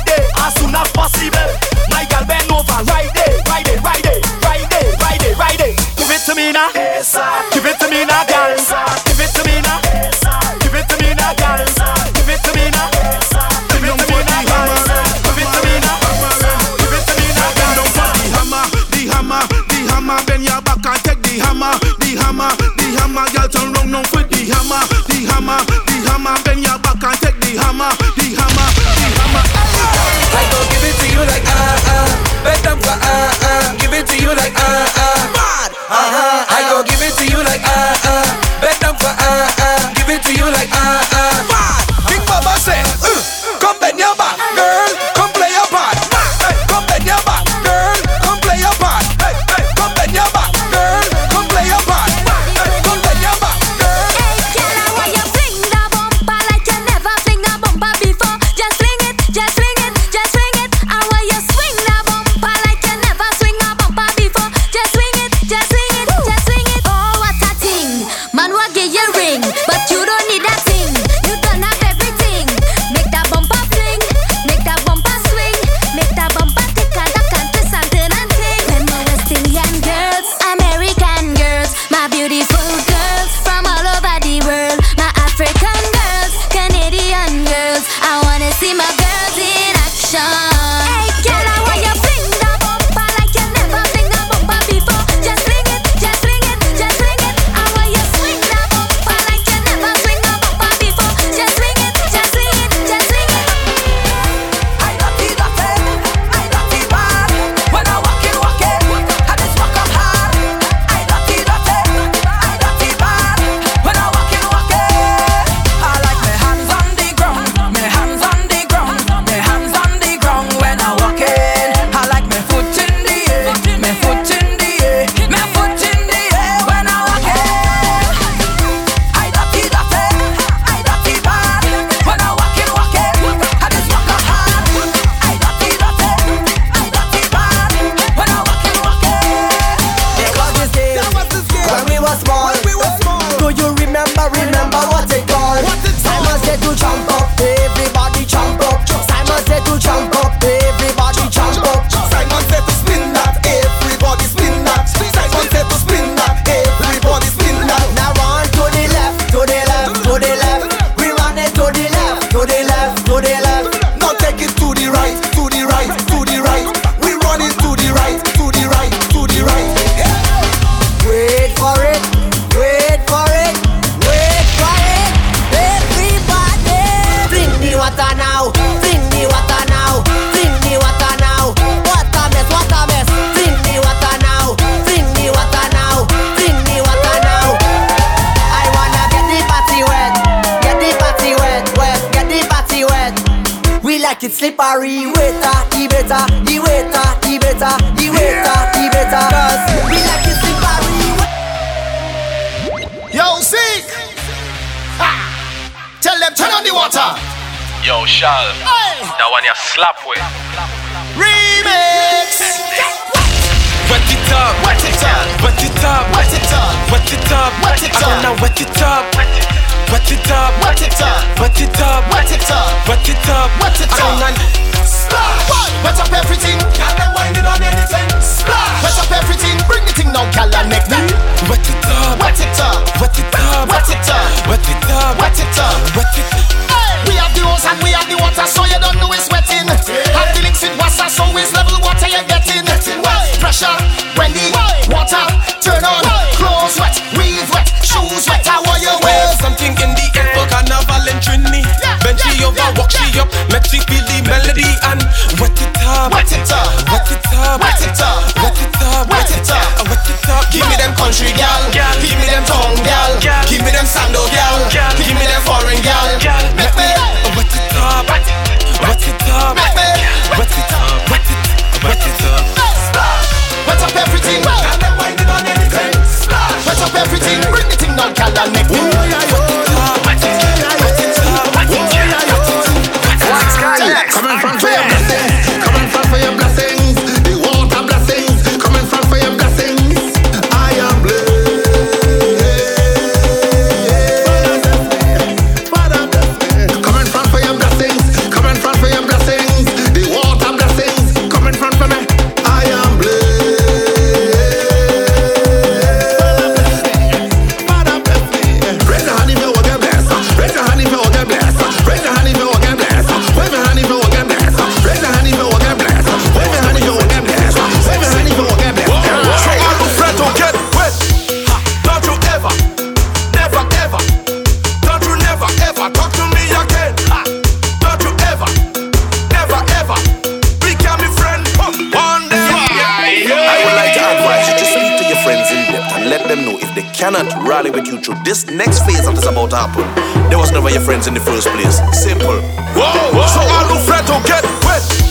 cannot 337.06 337.46
rally 337.48 337.70
with 337.70 337.86
you 337.86 338.00
through 338.00 338.16
this 338.24 338.46
next 338.46 338.84
phase 338.84 339.06
that 339.06 339.16
is 339.16 339.26
about 339.26 339.50
to 339.50 339.56
happen. 339.56 339.86
They 340.28 340.34
was 340.34 340.50
never 340.50 340.68
your 340.70 340.80
friends 340.80 341.06
in 341.06 341.14
the 341.14 341.20
first 341.20 341.46
place. 341.50 341.78
Simple. 341.96 342.40
Whoa, 342.74 343.12
whoa. 343.14 343.26
so 343.30 343.40
I 343.40 343.62
who 343.70 343.78
fret 343.86 344.04
to 344.08 344.18
get 344.26 344.42
wet. 344.64 345.05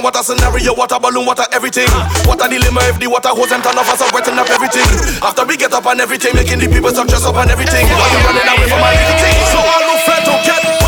man, 0.00 0.04
what 0.04 0.16
a 0.16 0.24
scenario, 0.24 0.74
what 0.74 0.92
a 0.92 0.98
balloon, 0.98 1.26
what 1.26 1.38
a 1.38 1.46
everything. 1.54 1.88
What 2.24 2.40
a 2.44 2.48
dilemma 2.48 2.80
if 2.88 2.98
the 2.98 3.08
water 3.08 3.28
hose 3.28 3.52
and 3.52 3.62
turn 3.62 3.76
off 3.76 3.92
us 3.92 4.02
are 4.02 4.10
wetting 4.12 4.38
up 4.38 4.48
everything. 4.48 4.86
After 5.22 5.44
we 5.44 5.56
get 5.56 5.72
up 5.72 5.86
and 5.86 6.00
everything, 6.00 6.34
making 6.34 6.58
the 6.60 6.68
people 6.68 6.90
so 6.90 7.04
dress 7.04 7.24
up 7.24 7.36
and 7.36 7.50
everything. 7.50 7.86
Why 7.86 8.08
you 8.08 8.20
running 8.24 8.48
away 8.48 8.68
from 8.68 8.80
my 8.80 8.92
little 8.96 9.18
thing? 9.20 9.36
So 9.52 9.58
I 9.60 9.78
look 9.84 10.00
fed 10.08 10.24
to 10.24 10.34
get 10.44 10.79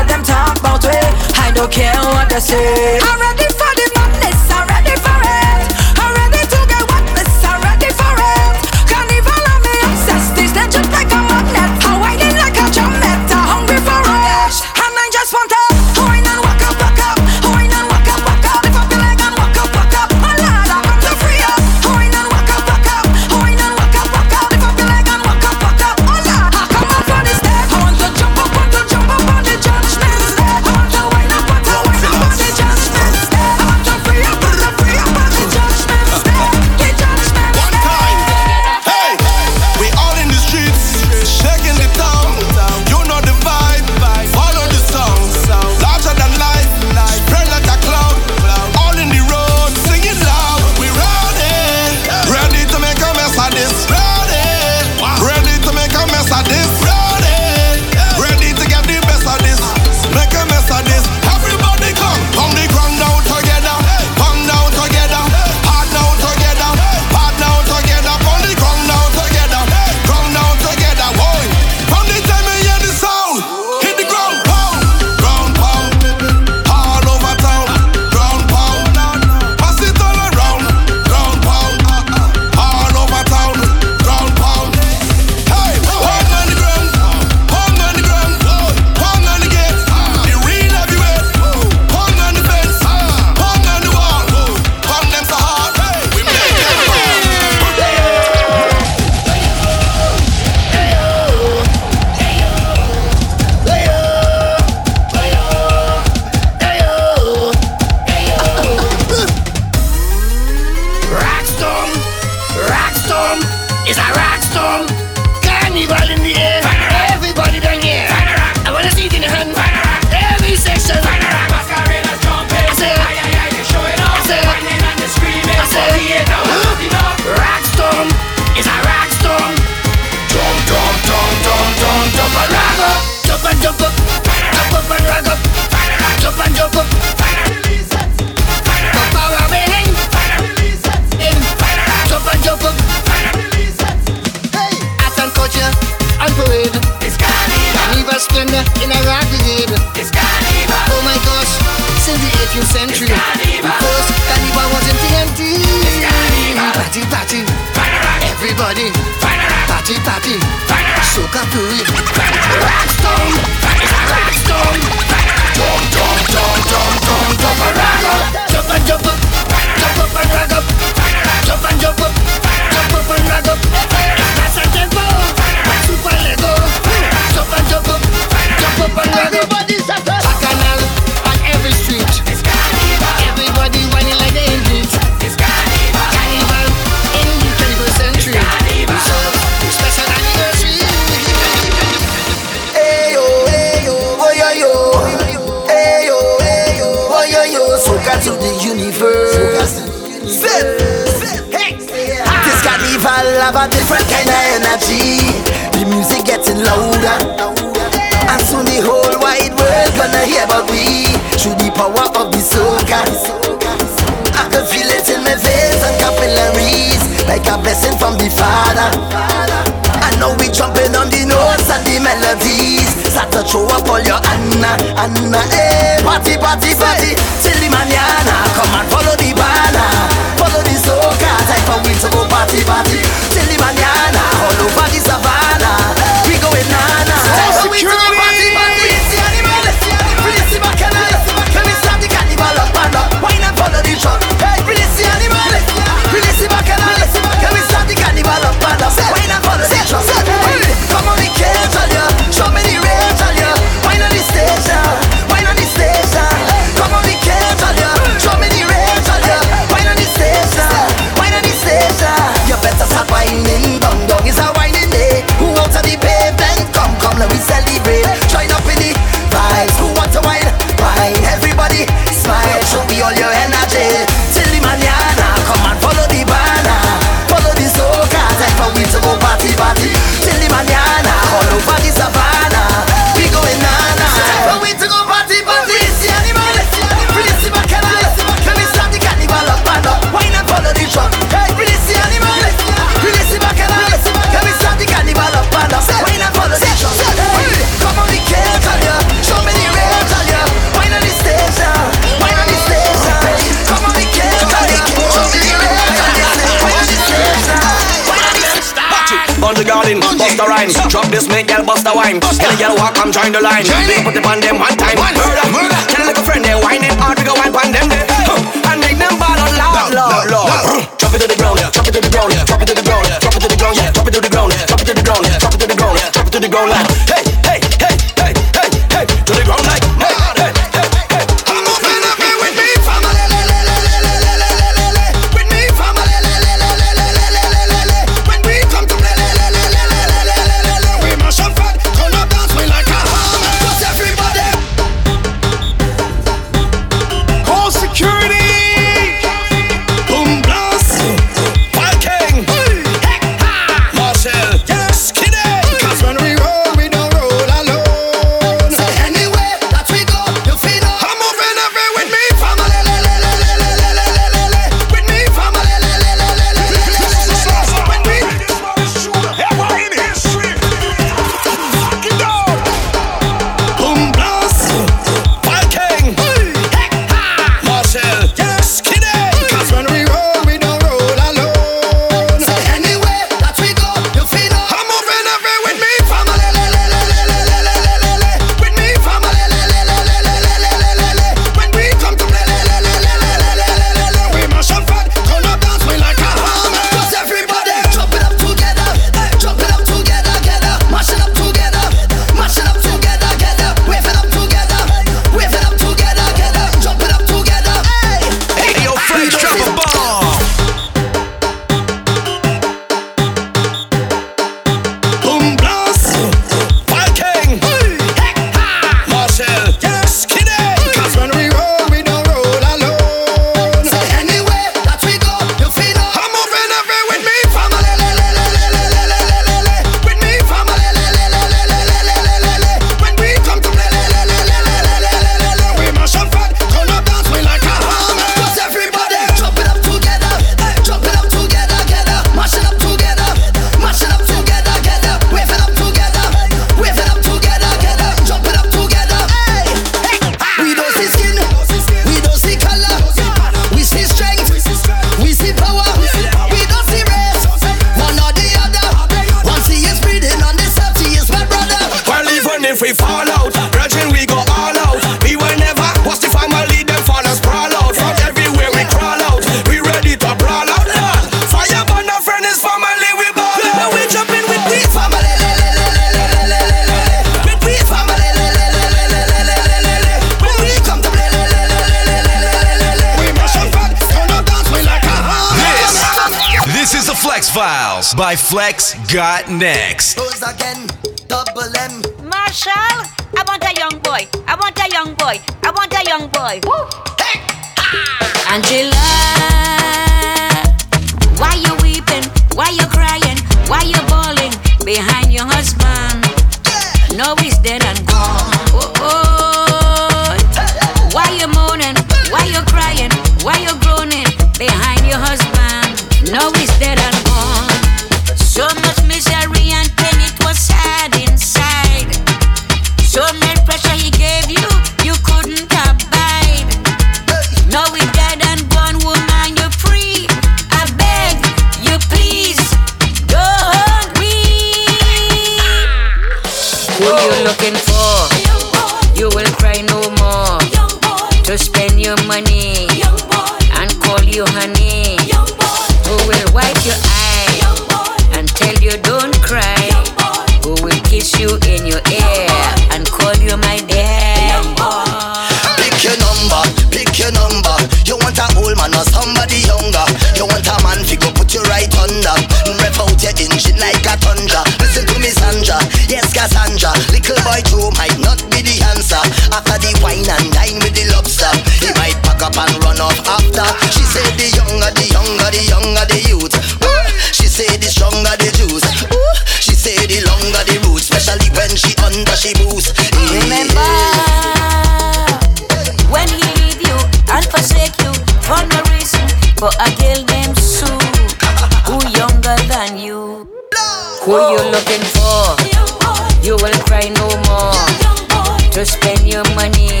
spend 598.85 599.27
your 599.27 599.43
money 599.55 600.00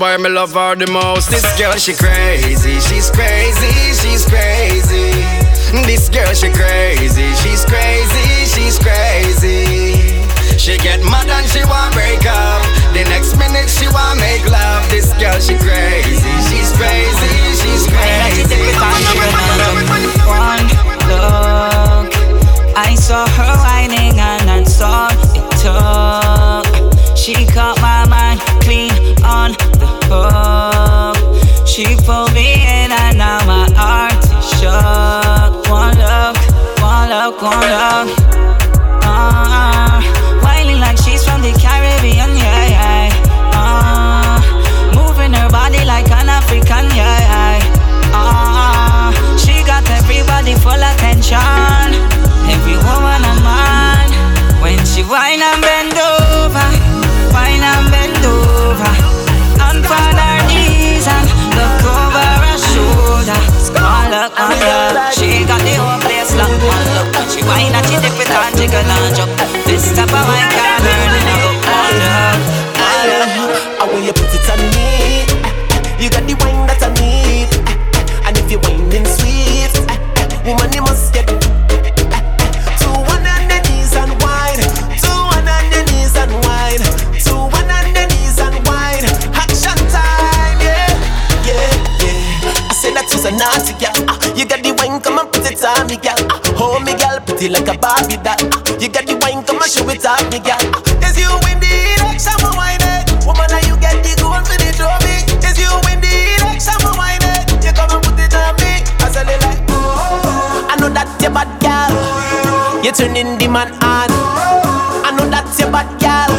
why 0.00 0.16
me 0.16 0.30
love 0.30 0.52
her 0.54 0.74
the 0.74 0.90
most. 0.90 1.30
This 1.30 1.44
girl 1.58 1.72
she 1.76 1.92
crazy, 1.92 2.59
it. 68.72 69.66
This 69.66 69.92
type 69.94 70.08
of 70.08 70.26
wine 70.26 70.48
can't 70.50 70.82
book. 70.82 70.90
One 71.66 71.96
look, 72.00 72.38
one 72.78 73.06
look. 73.10 73.54
I 73.80 73.84
want 73.90 74.04
you 74.04 74.12
put 74.12 74.30
it 74.34 74.50
on 74.50 74.60
me. 74.74 74.88
You 76.02 76.08
got 76.10 76.24
the 76.26 76.34
wine 76.40 76.66
that 76.68 76.82
I 76.82 76.90
need. 77.00 77.50
And 78.26 78.36
if 78.38 78.50
you're 78.50 78.60
whining 78.60 79.06
sweet, 79.06 79.74
woman, 80.46 80.72
you 80.72 80.82
must 80.82 81.12
get 81.12 81.26
to 81.26 81.34
one 83.10 83.26
on 83.26 83.42
the 83.48 83.58
knees 83.68 83.94
and 83.96 84.12
wine. 84.22 84.60
One 85.02 85.48
on 85.48 85.64
the 85.70 85.80
knees 85.90 86.14
and 86.16 86.32
wine. 86.46 86.82
One 87.50 87.70
on 87.70 87.86
the 87.92 88.04
knees 88.06 88.38
and 88.38 88.56
wine. 88.66 89.04
Action 89.34 89.78
time, 89.90 90.58
yeah, 90.62 90.94
yeah, 91.44 91.74
yeah. 92.00 92.70
I 92.70 92.74
said 92.74 92.94
a 92.96 93.32
naughty 93.36 93.74
girl. 93.80 93.98
Ah, 94.08 94.16
You 94.36 94.44
got 94.46 94.62
the 94.62 94.72
wine, 94.78 95.00
come 95.00 95.18
and 95.18 95.28
put 95.32 95.50
it 95.50 95.62
on 95.64 95.86
me, 95.88 95.96
girl. 95.96 96.20
Ah, 96.30 96.40
Hold 96.56 96.84
me, 96.84 96.92
girl, 96.94 97.18
pretty 97.26 97.48
like 97.48 97.68
a 97.68 97.76
Barbie 97.78 98.16
doll. 98.22 98.49
You 98.80 98.88
got 98.88 99.04
the 99.04 99.12
wine, 99.20 99.44
come 99.44 99.60
and 99.60 99.68
show 99.68 99.84
it 99.92 100.00
off 100.08 100.24
me, 100.32 100.40
girl. 100.40 100.56
Is 101.04 101.12
you 101.20 101.28
win 101.44 101.60
the 101.60 101.68
election, 102.00 102.32
my 102.40 102.48
wine. 102.56 102.80
Woman, 103.28 103.44
now 103.52 103.60
you 103.68 103.76
get 103.76 104.00
the 104.00 104.16
gold 104.16 104.40
for 104.48 104.56
the 104.56 104.72
trophy. 104.72 105.28
Is 105.44 105.60
you 105.60 105.68
win 105.84 106.00
the 106.00 106.08
election, 106.40 106.80
my 106.80 106.88
wine. 106.96 107.20
You 107.60 107.76
come 107.76 107.92
and 107.92 108.00
put 108.00 108.16
it 108.16 108.32
on 108.32 108.56
me. 108.56 108.80
I 109.04 109.12
said 109.12 109.28
it 109.28 109.36
like, 109.44 109.60
I 109.68 110.80
know 110.80 110.88
that 110.96 111.12
you're 111.20 111.28
bad, 111.28 111.52
girl. 111.60 111.92
You're 112.80 112.96
turning 112.96 113.36
the 113.36 113.52
man 113.52 113.68
on. 113.84 114.08
I 115.04 115.12
know 115.12 115.28
that 115.28 115.44
you're 115.60 115.68
bad, 115.68 115.84
girl. 116.00 116.32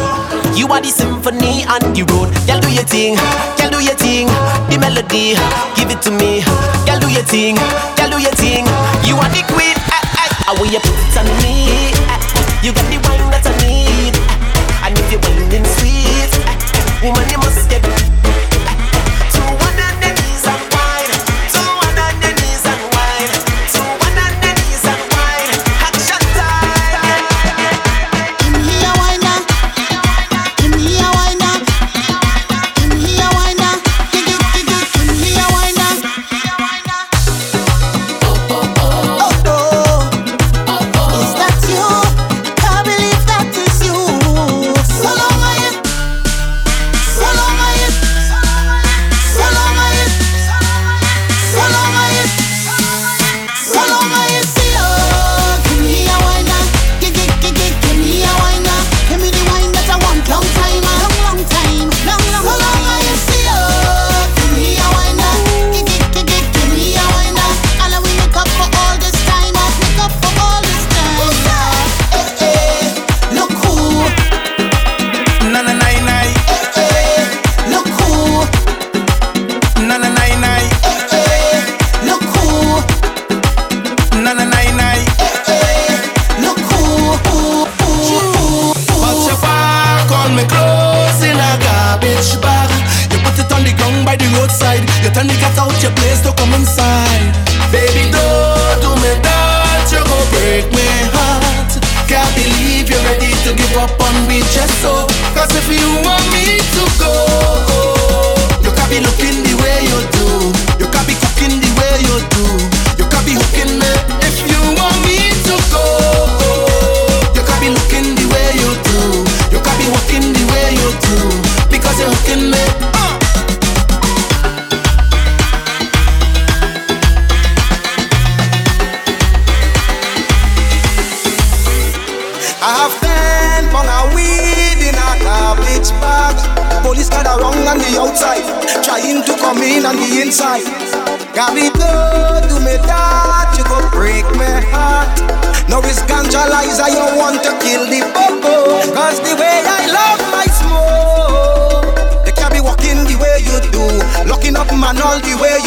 You 0.58 0.66
are 0.74 0.82
the 0.82 0.90
symphony 0.90 1.62
on 1.70 1.94
the 1.94 2.02
road. 2.10 2.34
Girl, 2.50 2.58
do 2.58 2.74
your 2.74 2.90
thing. 2.90 3.22
Girl, 3.62 3.70
do 3.70 3.86
your 3.86 3.94
thing. 4.02 4.26
The 4.74 4.82
melody, 4.82 5.38
give 5.78 5.94
it 5.94 6.02
to 6.02 6.12
me. 6.12 6.42
Girl, 6.90 6.98
do 6.98 7.06
your 7.06 7.22
thing. 7.22 7.54
Girl, 8.02 8.10
do 8.10 8.18
your 8.18 8.34
thing. 8.34 8.66
You 9.06 9.14
are 9.22 9.30
the 9.30 9.46
queen. 9.54 9.78
Eh, 9.78 10.26
eh. 10.26 10.50
I 10.50 10.58
will 10.58 10.66
you 10.66 10.82
put 10.82 10.98
it 10.98 11.18
on 11.22 11.30
me. 11.46 11.61
You 12.72 12.76
got 12.76 12.90
the 12.90 13.01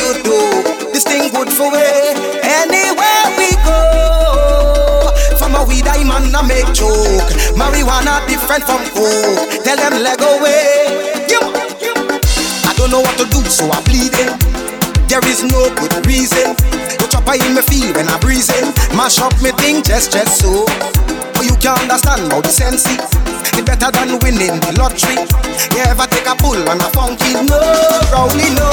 you 0.05 0.13
do. 0.21 0.39
This 0.93 1.05
thing 1.05 1.33
good 1.33 1.49
for 1.49 1.73
me, 1.73 1.89
anywhere 2.45 3.25
we 3.41 3.49
go. 3.65 3.81
From 5.41 5.57
a 5.57 5.65
weed 5.65 5.89
I 5.89 6.05
make 6.45 6.69
joke. 6.77 7.31
Marijuana 7.57 8.21
different 8.29 8.65
from 8.69 8.85
coke. 8.93 9.65
Tell 9.65 9.77
them 9.77 10.03
leg 10.05 10.21
away. 10.21 11.25
You, 11.33 11.41
I 12.69 12.75
don't 12.77 12.91
know 12.91 13.01
what 13.01 13.17
to 13.17 13.25
do, 13.33 13.41
so 13.49 13.71
I 13.73 13.81
bleed 13.89 14.13
in. 14.21 14.29
There 15.09 15.25
is 15.25 15.43
no 15.43 15.73
good 15.81 15.95
reason. 16.07 16.53
The 17.01 17.09
chopper 17.11 17.41
in 17.41 17.55
me 17.55 17.63
feel 17.63 17.95
when 17.95 18.09
I 18.09 18.19
breeze 18.21 18.51
in. 18.53 18.69
Mash 18.97 19.19
up 19.21 19.33
me 19.41 19.53
thing 19.57 19.83
just 19.83 20.13
just 20.13 20.41
so. 20.41 20.67
But 21.33 21.49
you 21.49 21.57
can't 21.57 21.81
understand 21.81 22.31
how 22.31 22.41
the 22.41 22.53
sense 22.53 22.85
better 23.65 23.91
than 23.91 24.21
winning 24.21 24.61
the 24.61 24.73
lottery. 24.79 25.17
You 25.73 25.83
ever 25.89 26.07
take 26.07 26.29
a 26.29 26.37
pull 26.37 26.61
on 26.69 26.81
a 26.81 26.89
funky? 26.93 27.33
No, 27.35 27.59
Rowley, 28.13 28.49
no. 28.55 28.71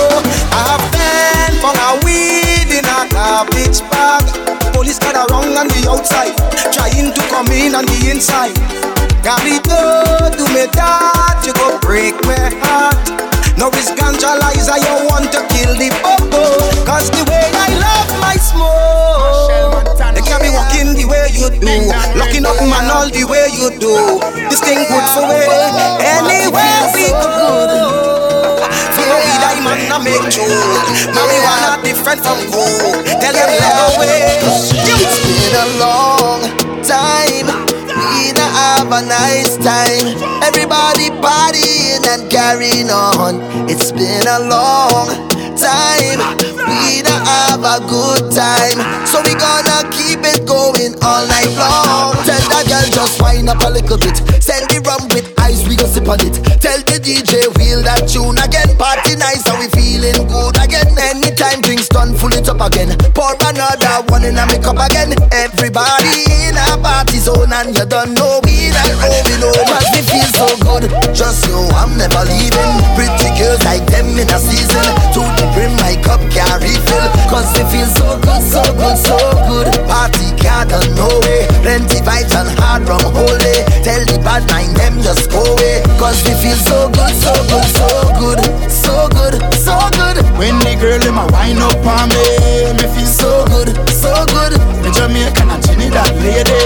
I 0.51 0.61
have 0.75 0.85
been 0.91 1.53
for 1.63 1.73
a 1.73 1.89
weed 2.03 2.69
in 2.69 2.85
a 2.85 2.99
garbage 3.09 3.81
bag. 3.89 4.27
Police 4.73 4.99
got 4.99 5.15
around 5.15 5.55
on 5.55 5.67
the 5.67 5.81
outside, 5.89 6.35
trying 6.75 7.13
to 7.13 7.21
come 7.31 7.47
in 7.51 7.75
on 7.75 7.85
the 7.85 8.11
inside. 8.11 8.55
Garito, 9.23 10.33
do 10.35 10.45
me 10.53 10.65
that, 10.73 11.41
you 11.45 11.53
go 11.53 11.77
break 11.79 12.15
my 12.25 12.49
heart. 12.65 12.97
No 13.57 13.69
risk 13.69 13.93
ganja 13.95 14.33
lies, 14.41 14.67
I 14.67 14.79
want 15.05 15.31
to 15.31 15.45
kill 15.53 15.75
the 15.77 15.93
popo. 16.01 16.41
Cause 16.85 17.11
the 17.11 17.23
way 17.29 17.45
I 17.53 17.69
love 17.77 18.09
my 18.19 18.35
smoke, 18.41 19.50
they 20.15 20.21
can't 20.23 20.41
be 20.41 20.49
walking 20.49 20.93
the 20.95 21.05
way 21.07 21.27
you 21.33 21.49
do. 21.51 21.67
Locking 22.17 22.45
up 22.45 22.57
man 22.61 22.87
all 22.91 23.09
the 23.09 23.23
way 23.27 23.47
you 23.51 23.69
do. 23.79 24.19
This 24.49 24.59
thing 24.61 24.79
good 24.87 25.07
for 25.15 25.27
me, 25.27 25.39
anywhere 26.03 26.83
we 26.95 27.07
go. 27.11 28.59
Follow 28.95 29.19
me, 29.19 29.33
diamond, 29.41 29.91
I 29.91 29.97
make 30.03 30.25
joke. 30.31 30.51
Marijuana 31.15 31.83
different 31.83 32.21
from 32.23 32.39
coke. 32.51 33.03
Tell 33.05 33.33
them 33.33 33.51
let 33.59 33.79
away. 33.95 34.39
It's 34.43 35.19
been 35.23 35.55
a 35.55 35.67
long 35.79 36.41
time. 36.83 37.47
We 37.87 38.31
not 38.33 38.51
have 38.55 38.91
a 38.91 39.01
nice 39.05 39.57
time. 39.57 40.15
Everybody 40.43 41.09
partying 41.19 42.03
and 42.07 42.29
carrying 42.31 42.89
on. 42.89 43.41
It's 43.69 43.91
been 43.91 44.27
a 44.27 44.39
long 44.39 45.07
time. 45.07 45.30
We 45.59 47.03
not 47.03 47.27
have 47.27 47.59
a 47.59 47.83
good 47.83 48.31
time. 48.31 48.79
So 49.05 49.19
we 49.19 49.35
gonna 49.35 49.83
keep 49.91 50.23
it 50.23 50.47
going 50.47 50.95
all 51.03 51.27
night 51.27 51.51
long. 51.59 52.15
Tell 52.23 52.39
that 52.55 52.63
girl 52.71 52.87
just 52.87 53.21
wind 53.21 53.49
up 53.49 53.59
a 53.59 53.69
little 53.69 53.97
bit. 53.99 54.15
Send 54.39 54.71
the 54.71 54.79
rum 54.87 55.11
with 55.11 55.27
ice, 55.39 55.67
we 55.67 55.75
go 55.75 55.85
sip 55.85 56.07
on 56.07 56.23
it. 56.23 56.39
Tell 56.63 56.79
the 56.87 56.97
DJ 57.03 57.51
wheel 57.59 57.83
that 57.83 58.07
tune 58.07 58.39
again. 58.39 58.71
Party 58.79 59.19
nice, 59.19 59.43
and 59.51 59.59
we 59.59 59.67
feeling 59.75 60.23
good 60.31 60.55
again. 60.55 60.87
Anytime 60.97 61.59
drinks 61.61 61.91
done, 61.91 62.15
full 62.15 62.31
it 62.31 62.47
up 62.47 62.63
again. 62.63 62.95
Pour 63.11 63.35
another 63.43 64.07
one 64.07 64.23
in 64.23 64.39
a 64.39 64.47
make 64.47 64.63
up 64.63 64.79
again. 64.79 65.11
Everybody 65.35 66.23
in 66.47 66.55
a 66.55 66.79
party 66.79 67.19
zone, 67.19 67.51
and 67.51 67.75
you 67.75 67.85
don't 67.85 68.15
know 68.15 68.39
we 68.47 68.70
not 69.01 69.09
moving 69.09 69.41
home. 69.41 69.65
Cause 69.65 69.89
me 69.93 70.01
feel 70.05 70.29
so 70.37 70.47
good. 70.61 70.83
Just 71.13 71.49
know 71.49 71.65
I'm 71.73 71.97
never 71.97 72.21
leaving. 72.29 72.71
Pretty 72.93 73.29
girls 73.37 73.61
like 73.65 73.85
them 73.89 74.13
in 74.17 74.29
a 74.29 74.39
season. 74.39 74.85
To 75.17 75.21
the 75.37 75.45
brim, 75.57 75.73
my 75.81 75.97
cup 76.05 76.21
can't 76.29 76.61
refill. 76.61 77.07
Cause 77.29 77.49
it 77.57 77.65
feels 77.73 77.93
so 77.97 78.17
good, 78.21 78.41
so 78.45 78.61
good, 78.77 78.97
so 78.97 79.17
good. 79.49 79.67
Party 79.89 80.29
can't 80.37 80.69
done 80.69 80.93
no 80.95 81.09
way. 81.25 81.47
Plenty 81.65 81.99
vibes 82.05 82.33
and 82.37 82.49
hard 82.61 82.85
rum 82.87 83.01
holy. 83.13 83.57
Tell 83.81 84.01
the 84.05 84.21
bad 84.21 84.45
mind 84.49 84.77
them 84.77 85.01
just 85.01 85.29
go 85.31 85.41
away. 85.41 85.81
Cause 85.97 86.21
we 86.23 86.33
feel 86.37 86.57
so 86.57 86.89
good, 86.93 87.13
so 87.17 87.33
good, 87.49 87.67
so 87.73 87.87
good. 88.19 88.39
So 88.69 89.07
good, 89.09 89.35
so 89.55 89.75
good. 89.97 90.17
When 90.37 90.57
the 90.59 90.73
girl 90.79 91.01
in 91.01 91.13
my 91.13 91.25
wine 91.31 91.61
up 91.61 91.85
on 91.85 92.09
me, 92.09 92.73
me 92.77 92.85
feel 92.93 93.05
so 93.09 93.45
good, 93.53 93.69
so 93.89 94.09
good. 94.33 94.57
The 94.81 94.89
Jamaican 94.89 95.49
and 95.49 95.61
Trinidad 95.63 96.13
ladies, 96.17 96.60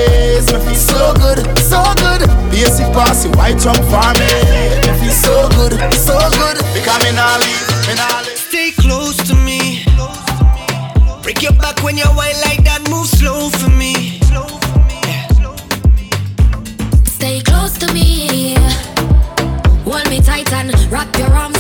Basic 2.56 2.88
passy 2.94 3.28
white 3.36 3.60
jump 3.60 3.84
for 3.92 4.14
me, 4.16 4.32
me 4.80 4.92
feel 5.00 5.12
So 5.12 5.50
good, 5.50 5.74
so 5.94 6.16
good. 6.40 6.58
Because 6.74 7.04
me 7.04 7.12
nah 7.12 7.36
leave, 7.36 7.68
me 7.86 7.96
nah 7.96 8.22
leave. 8.22 8.38
Stay 8.38 8.72
close 8.72 9.18
to 9.28 9.36
me. 9.36 9.84
Break 11.22 11.42
your 11.42 11.52
back 11.52 11.84
when 11.84 11.98
you 11.98 12.06
whine 12.16 12.40
like 12.48 12.64
that. 12.64 12.88
Move 12.90 13.08
slow 13.08 13.50
for 13.50 13.70
me. 13.70 14.22
Stay 17.04 17.42
close 17.42 17.78
to 17.80 17.92
me. 17.94 18.56
Hold 19.84 20.10
me 20.10 20.22
tight 20.22 20.52
and 20.54 20.72
wrap 20.90 21.14
your 21.18 21.28
arms 21.28 21.55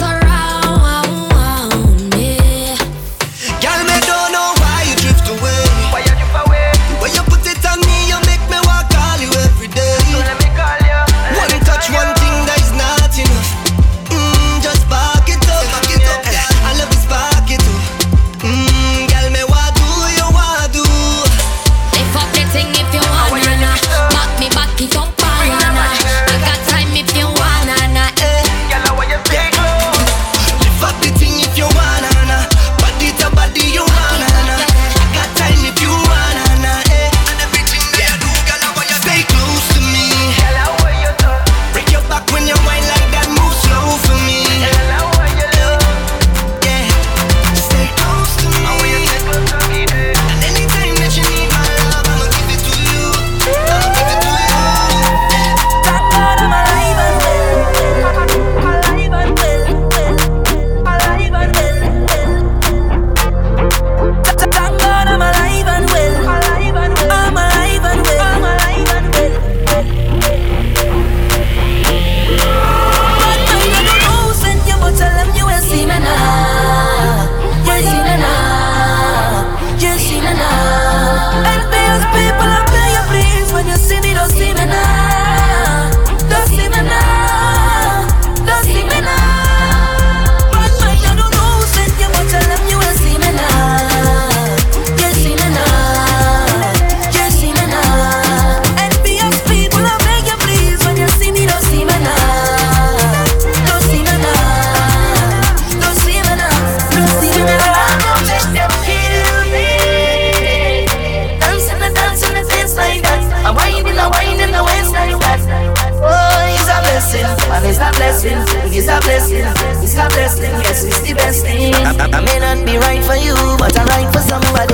it's 119.07 119.93
a 119.95 120.07
blessing. 120.09 120.51
Yes, 120.65 120.83
it's 120.83 121.01
the 121.01 121.13
best 121.13 121.45
thing. 121.45 121.73
I, 121.75 122.21
may 122.21 122.39
not 122.39 122.65
be 122.65 122.77
right 122.77 123.03
for 123.03 123.15
you, 123.15 123.35
but 123.57 123.77
I'm 123.77 123.87
right 123.87 124.11
for 124.11 124.21
somebody. 124.21 124.73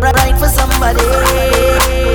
Right 0.00 0.38
for 0.38 0.48
somebody. 0.48 2.09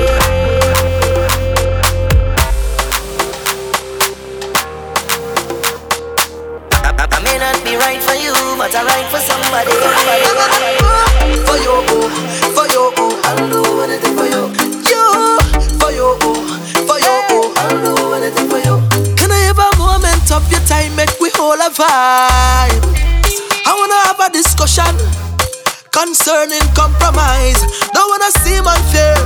learning 26.46 26.68
compromise. 26.74 27.58
Don't 27.92 28.08
wanna 28.08 28.30
seem 28.42 28.62
unfair, 28.66 29.16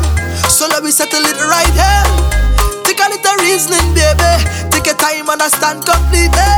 so 0.49 0.67
let 0.69 0.83
me 0.83 0.91
settle 0.91 1.21
it 1.21 1.37
right 1.45 1.73
here. 1.77 2.07
Take 2.85 3.01
a 3.01 3.09
little 3.13 3.37
reasoning, 3.45 3.93
baby. 3.93 4.33
Take 4.73 4.87
your 4.87 4.97
time, 4.97 5.29
understand 5.29 5.85
completely. 5.85 6.49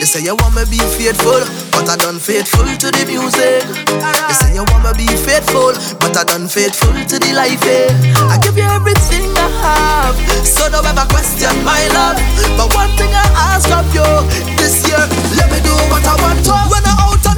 You 0.00 0.06
say 0.06 0.20
you 0.24 0.34
want 0.34 0.56
me 0.56 0.64
be 0.66 0.80
faithful, 0.96 1.44
but 1.70 1.88
I 1.88 1.96
done 1.96 2.18
faithful 2.18 2.64
to 2.64 2.88
the 2.90 3.04
music. 3.06 3.62
You 3.68 4.34
say 4.34 4.54
you 4.56 4.64
want 4.64 4.96
me 4.96 5.04
be 5.04 5.08
faithful, 5.12 5.76
but 6.00 6.16
I 6.16 6.24
done 6.24 6.48
faithful 6.48 6.92
to 6.92 7.16
the 7.20 7.30
life. 7.36 7.62
Eh? 7.62 7.92
I 8.32 8.38
give 8.40 8.56
you 8.56 8.64
everything 8.64 9.28
I 9.36 9.48
have, 9.60 10.16
so 10.46 10.72
don't 10.72 10.86
ever 10.88 11.06
question 11.12 11.52
my 11.64 11.84
love. 11.92 12.16
But 12.56 12.72
one 12.74 12.90
thing 12.96 13.12
I 13.12 13.54
ask 13.54 13.68
of 13.70 13.86
you 13.92 14.08
this 14.56 14.88
year, 14.88 15.04
let 15.36 15.52
me 15.52 15.60
do 15.60 15.74
what 15.92 16.02
I 16.02 16.16
want 16.24 16.40
to 16.48 16.56
when 16.72 16.84
I 16.86 16.96
out. 17.12 17.31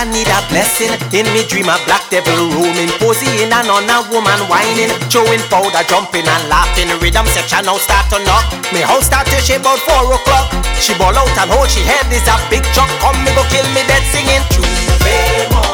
I 0.00 0.08
need 0.08 0.32
a 0.32 0.40
blessing. 0.48 0.96
In 1.12 1.28
me 1.36 1.44
dream, 1.44 1.68
a 1.68 1.76
black 1.84 2.08
devil 2.08 2.48
roaming, 2.56 2.88
posing 2.96 3.36
and 3.36 3.68
on 3.68 3.84
a 3.84 4.00
woman 4.08 4.40
whining, 4.48 4.88
showing 5.12 5.44
powder, 5.52 5.84
jumping 5.92 6.24
and 6.24 6.44
laughing. 6.48 6.88
Rhythm 7.04 7.28
section 7.28 7.68
now 7.68 7.76
start 7.76 8.08
to 8.08 8.16
knock. 8.24 8.48
Me 8.72 8.80
house 8.80 9.12
start 9.12 9.28
to 9.28 9.36
shape 9.44 9.60
about 9.60 9.76
four 9.84 10.08
o'clock. 10.16 10.56
She 10.80 10.96
ball 10.96 11.12
out 11.12 11.28
and 11.36 11.52
hold 11.52 11.68
she 11.68 11.84
head 11.84 12.08
is 12.08 12.24
a 12.24 12.40
big 12.48 12.64
chunk. 12.72 12.88
Come 13.04 13.20
me 13.28 13.30
go 13.36 13.44
kill 13.52 13.68
me 13.76 13.84
dead 13.84 14.00
singing. 14.08 14.40
True 14.48 14.64
favor. 15.04 15.69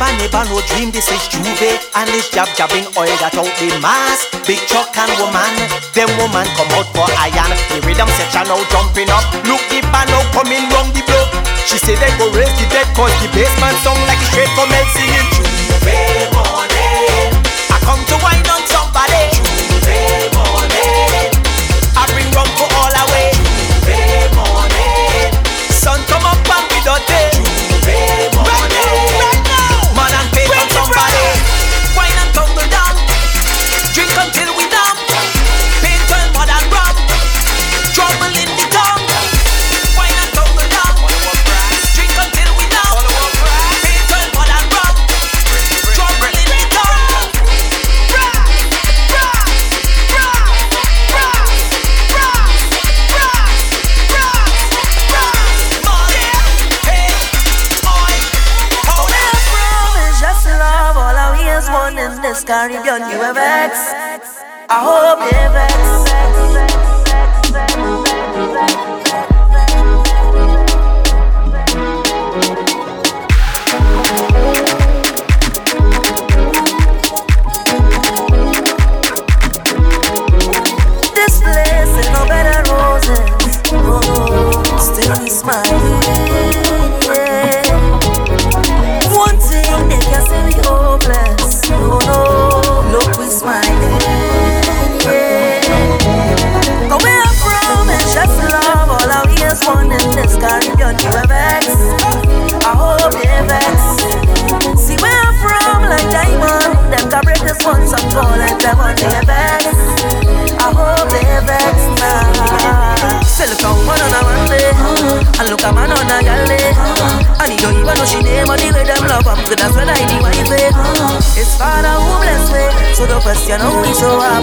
Never, 0.00 0.16
never, 0.16 0.44
no 0.48 0.60
dream, 0.64 0.90
this 0.90 1.12
is 1.12 1.28
J'ouvert. 1.28 1.76
And 1.92 2.08
this 2.08 2.32
jab 2.32 2.48
jabbing 2.56 2.88
oil 2.96 3.12
that 3.20 3.36
out 3.36 3.52
the 3.60 3.68
mass. 3.84 4.24
Big 4.48 4.56
truck 4.64 4.96
and 4.96 5.12
woman, 5.20 5.52
them 5.92 6.08
woman 6.16 6.48
come 6.56 6.72
out 6.72 6.88
for 6.96 7.04
iron. 7.20 7.52
The 7.68 7.84
rhythm 7.84 8.08
section 8.16 8.48
now 8.48 8.64
jumping 8.72 9.12
up. 9.12 9.28
Look 9.44 9.60
the 9.68 9.84
band 9.92 10.08
now 10.08 10.24
coming 10.32 10.64
round 10.72 10.96
the 10.96 11.04
block. 11.04 11.28
She 11.68 11.76
say 11.76 12.00
they 12.00 12.08
go 12.16 12.32
raise 12.32 12.48
the 12.56 12.64
dead 12.72 12.88
cause 12.96 13.12
the 13.20 13.28
bassman 13.36 13.76
sound 13.84 14.00
like 14.08 14.24
straight 14.32 14.48
from 14.56 14.72
hell 14.72 14.88
singing 14.96 15.28
J'ouvert 15.36 16.32
morning. 16.32 17.36
I 17.68 17.76
come 17.84 18.00
to 18.08 18.16
wine 18.24 18.39
carry 62.50 62.74
on 62.78 63.00
you 63.08 63.20
have 63.22 63.36
vex. 63.36 64.39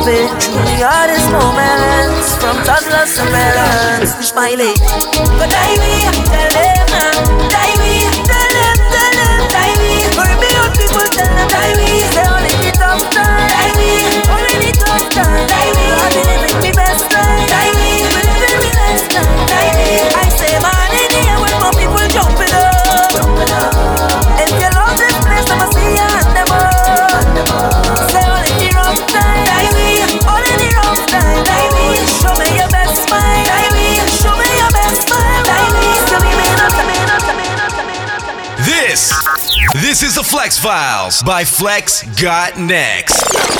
happy 0.05 0.27
through 0.39 0.63
the 0.65 0.85
hardest 0.85 1.29
moments. 1.31 2.35
From 2.37 2.55
toddlers 2.63 3.15
to 3.17 3.23
parents 3.31 4.27
Smiley 4.27 4.73
But 5.37 5.53
I 5.53 5.77
will 5.81 6.23
tell 6.23 6.51
them 6.51 7.76
This 39.99 40.09
is 40.09 40.15
the 40.15 40.21
Flexx 40.21 40.59
Files 40.59 41.23
by 41.23 41.41
Flexx 41.41 42.21
Got 42.21 42.59
Next. 42.59 43.56